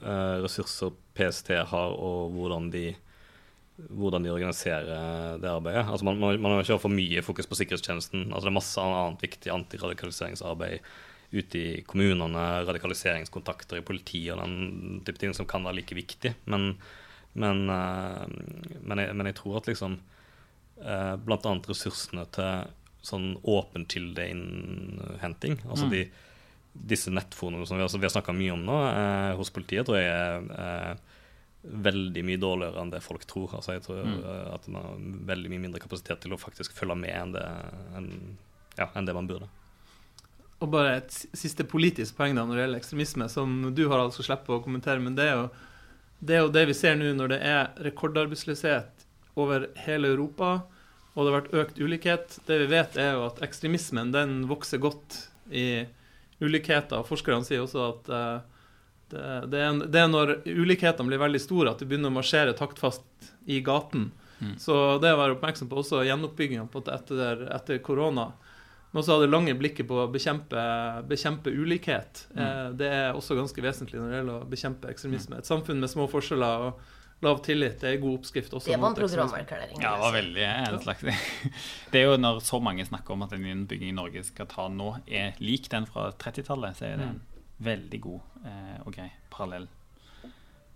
ressurser 0.00 0.94
PST 1.18 1.52
har, 1.68 1.92
og 1.92 2.32
hvordan 2.32 2.70
de, 2.72 2.86
hvordan 3.90 4.24
de 4.24 4.32
organiserer 4.32 5.36
det 5.42 5.52
arbeidet. 5.52 5.84
Altså 5.84 6.08
man, 6.08 6.20
man, 6.22 6.40
man 6.40 6.56
har 6.56 6.64
ikke 6.64 6.80
for 6.80 6.96
mye 6.96 7.26
fokus 7.26 7.50
på 7.50 7.60
sikkerhetstjenesten. 7.60 8.30
Altså 8.30 8.48
det 8.48 8.54
er 8.54 8.58
masse 8.62 8.88
annet 8.88 9.28
viktig 9.28 9.52
antiradikaliseringsarbeid 9.52 10.80
ute 11.32 11.58
i 11.58 11.82
kommunene, 11.86 12.64
radikaliseringskontakter 12.66 13.78
i 13.78 13.84
politiet 13.86 14.34
og 14.34 14.42
den 14.42 15.00
type 15.06 15.18
ting 15.22 15.34
som 15.36 15.46
kan 15.46 15.62
være 15.64 15.78
like 15.80 15.94
viktig. 15.94 16.34
Men, 16.50 16.72
men, 17.38 17.64
eh, 17.70 18.26
men, 18.82 18.98
jeg, 19.04 19.14
men 19.14 19.26
jeg 19.30 19.36
tror 19.38 19.60
at 19.60 19.68
liksom 19.70 20.00
uh, 20.82 21.14
blant 21.22 21.46
annet 21.46 21.68
ressursene 21.70 22.24
til 22.34 22.66
sånn 23.06 23.36
åpen 23.48 23.86
kildeinnhenting, 23.88 25.60
altså 25.68 25.86
Mm. 25.86 25.90
de, 25.90 26.02
disse 26.74 27.10
nettfonene 27.10 27.66
som 27.66 27.76
vi, 27.78 27.82
altså, 27.82 27.98
vi 27.98 28.06
har 28.06 28.12
snakka 28.14 28.32
mye 28.36 28.52
om 28.52 28.64
nå 28.64 28.76
eh, 28.90 29.36
hos 29.38 29.50
politiet, 29.50 29.86
tror 29.86 29.96
jeg 29.98 30.10
er 30.10 30.50
eh, 30.54 30.96
veldig 31.64 32.22
mye 32.24 32.40
dårligere 32.40 32.80
enn 32.80 32.90
det 32.92 33.02
folk 33.04 33.24
tror. 33.28 33.54
Altså 33.58 33.72
jeg 33.76 33.82
tror 33.86 34.04
Mm. 34.04 34.18
eh, 34.24 34.54
at 34.54 34.68
man 34.68 34.82
har 34.82 34.98
veldig 35.34 35.50
mye 35.50 35.64
mindre 35.66 35.80
kapasitet 35.80 36.20
til 36.20 36.32
å 36.32 36.38
faktisk 36.40 36.72
følge 36.72 36.96
med 36.96 37.10
enn 37.14 37.32
det, 37.32 37.46
enn, 37.96 38.10
ja, 38.78 38.88
enn 38.94 39.04
det 39.06 39.14
man 39.14 39.26
burde. 39.28 39.48
Og 40.60 40.68
bare 40.68 40.98
et 40.98 41.14
siste 41.36 41.64
politisk 41.64 42.18
poeng 42.18 42.36
da 42.36 42.44
når 42.44 42.56
det 42.56 42.64
gjelder 42.64 42.82
ekstremisme, 42.82 43.28
som 43.32 43.60
du 43.74 43.86
har 43.88 44.02
altså 44.02 44.24
slippe 44.26 44.52
å 44.52 44.62
kommentere. 44.64 45.00
Men 45.00 45.16
det 45.16 45.30
er 45.30 45.38
jo 45.38 45.46
det, 46.20 46.34
er 46.34 46.42
jo 46.44 46.52
det 46.52 46.66
vi 46.68 46.76
ser 46.76 46.98
nå 47.00 47.14
når 47.16 47.32
det 47.32 47.40
er 47.48 47.70
rekordarbeidsløshet 47.86 49.06
over 49.40 49.70
hele 49.86 50.10
Europa, 50.12 50.58
og 51.14 51.24
det 51.24 51.30
har 51.30 51.38
vært 51.38 51.56
økt 51.62 51.80
ulikhet. 51.80 52.36
Det 52.46 52.58
vi 52.60 52.68
vet, 52.70 52.98
er 53.00 53.16
jo 53.16 53.24
at 53.30 53.40
ekstremismen 53.44 54.12
den 54.12 54.42
vokser 54.50 54.82
godt 54.82 55.16
i 55.48 55.86
ulikheter. 56.40 57.04
Forskerne 57.08 57.46
sier 57.46 57.64
også 57.64 57.86
at 57.88 58.10
eh, 58.14 58.36
det, 59.10 59.24
det, 59.52 59.62
er, 59.64 59.80
det 59.90 60.02
er 60.02 60.10
når 60.12 60.34
ulikhetene 60.46 61.10
blir 61.10 61.22
veldig 61.22 61.40
store, 61.42 61.72
at 61.72 61.80
de 61.82 61.88
begynner 61.88 62.12
å 62.12 62.18
marsjere 62.20 62.54
taktfast 62.58 63.32
i 63.50 63.58
gaten. 63.64 64.10
Mm. 64.40 64.54
Så 64.60 64.76
det 65.02 65.12
å 65.12 65.18
være 65.20 65.36
oppmerksom 65.36 65.68
på 65.68 65.80
også 65.82 66.04
gjenoppbygginga 66.06 66.68
etter, 66.94 67.44
etter 67.56 67.82
korona. 67.84 68.30
Men 68.90 69.02
også 69.02 69.16
ha 69.16 69.22
det 69.22 69.30
lange 69.30 69.54
blikket 69.54 69.86
på 69.86 69.98
å 70.02 70.08
bekjempe, 70.10 70.62
bekjempe 71.10 71.52
ulikhet. 71.54 72.24
Mm. 72.34 72.40
Eh, 72.42 72.64
det 72.80 72.88
er 72.90 73.18
også 73.18 73.36
ganske 73.38 73.62
vesentlig 73.62 74.00
når 74.00 74.08
det 74.10 74.18
gjelder 74.18 74.40
å 74.40 74.48
bekjempe 74.50 74.90
ekstremisme. 74.90 75.38
Et 75.38 75.50
samfunn 75.50 75.78
med 75.82 75.92
små 75.92 76.08
forskjeller 76.10 76.66
og 76.66 76.80
lav 77.20 77.42
tillit 77.44 77.80
det 77.82 77.88
er 77.88 77.98
en 77.98 78.02
god 78.02 78.18
oppskrift 78.18 78.54
også. 78.56 78.72
Det 78.72 78.80
var 78.80 78.94
en 78.94 78.98
programerklæring. 78.98 79.82
Ja, 79.84 79.94
det 79.94 80.04
var 80.06 80.14
veldig 80.16 80.46
en 80.48 80.78
slags 80.82 81.04
Det 81.92 82.00
er 82.00 82.08
jo 82.08 82.16
når 82.18 82.40
så 82.44 82.60
mange 82.64 82.86
snakker 82.88 83.14
om 83.14 83.26
at 83.26 83.34
den 83.36 83.46
innbyggingen 83.46 84.00
Norge 84.00 84.24
skal 84.26 84.48
ta 84.50 84.66
nå, 84.72 84.94
er 85.06 85.36
lik 85.44 85.68
den 85.72 85.86
fra 85.90 86.10
30-tallet, 86.10 86.80
så 86.80 86.88
er 86.88 86.96
det 86.98 87.10
en 87.10 87.20
veldig 87.60 88.00
god 88.08 88.48
eh, 88.48 88.78
og 88.86 88.96
grei 88.96 89.10
parallell. 89.30 89.68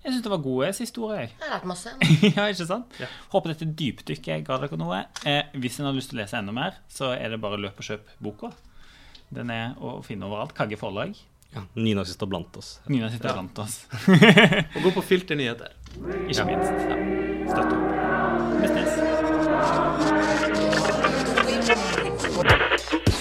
Jeg 0.05 0.13
syns 0.13 0.25
det 0.27 0.31
var 0.35 0.41
gode 0.45 0.67
siste 0.77 1.01
ord, 1.01 1.15
jeg. 1.17 1.31
Jeg 1.33 1.47
har 1.47 1.55
lært 1.55 1.69
masse. 1.69 1.93
ja, 2.37 2.45
ikke 2.53 2.67
sant? 2.69 2.97
Ja. 3.01 3.07
Håper 3.33 3.55
dette 3.55 3.71
dypdykket 3.73 4.45
ga 4.45 4.59
dere 4.61 4.77
noe. 4.77 4.99
Eh, 5.25 5.49
hvis 5.57 5.79
en 5.81 5.89
har 5.89 5.97
lyst 5.97 6.13
til 6.13 6.19
å 6.19 6.23
lese 6.23 6.37
enda 6.37 6.53
mer, 6.53 6.77
så 6.93 7.15
er 7.17 7.33
det 7.33 7.41
bare 7.41 7.57
løp 7.63 7.81
og 7.81 7.89
kjøp 7.89 8.13
boka. 8.25 8.53
Den 9.35 9.49
er 9.55 9.73
å 9.81 9.97
finne 10.05 10.29
overalt. 10.29 10.53
Kagge 10.57 10.77
forlag. 10.77 11.17
Ja, 11.55 11.63
Nynazister 11.79 12.27
blant 12.29 12.57
oss. 12.61 12.81
Nina 12.91 13.09
sitter 13.13 13.33
blant 13.33 13.59
oss. 13.63 13.87
Og 14.75 14.81
gå 14.83 14.93
på 14.99 15.05
filternyheter. 15.09 15.73
Ikke 16.29 16.45
minst. 16.51 16.73
Ja. 16.85 16.97
Støtt 17.49 17.73
opp. 17.73 17.85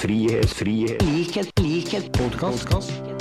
Frihet, 0.03 0.49
frihet, 0.51 1.01
likhet, 1.07 1.59
likhet, 1.63 2.11
podkast. 2.17 3.12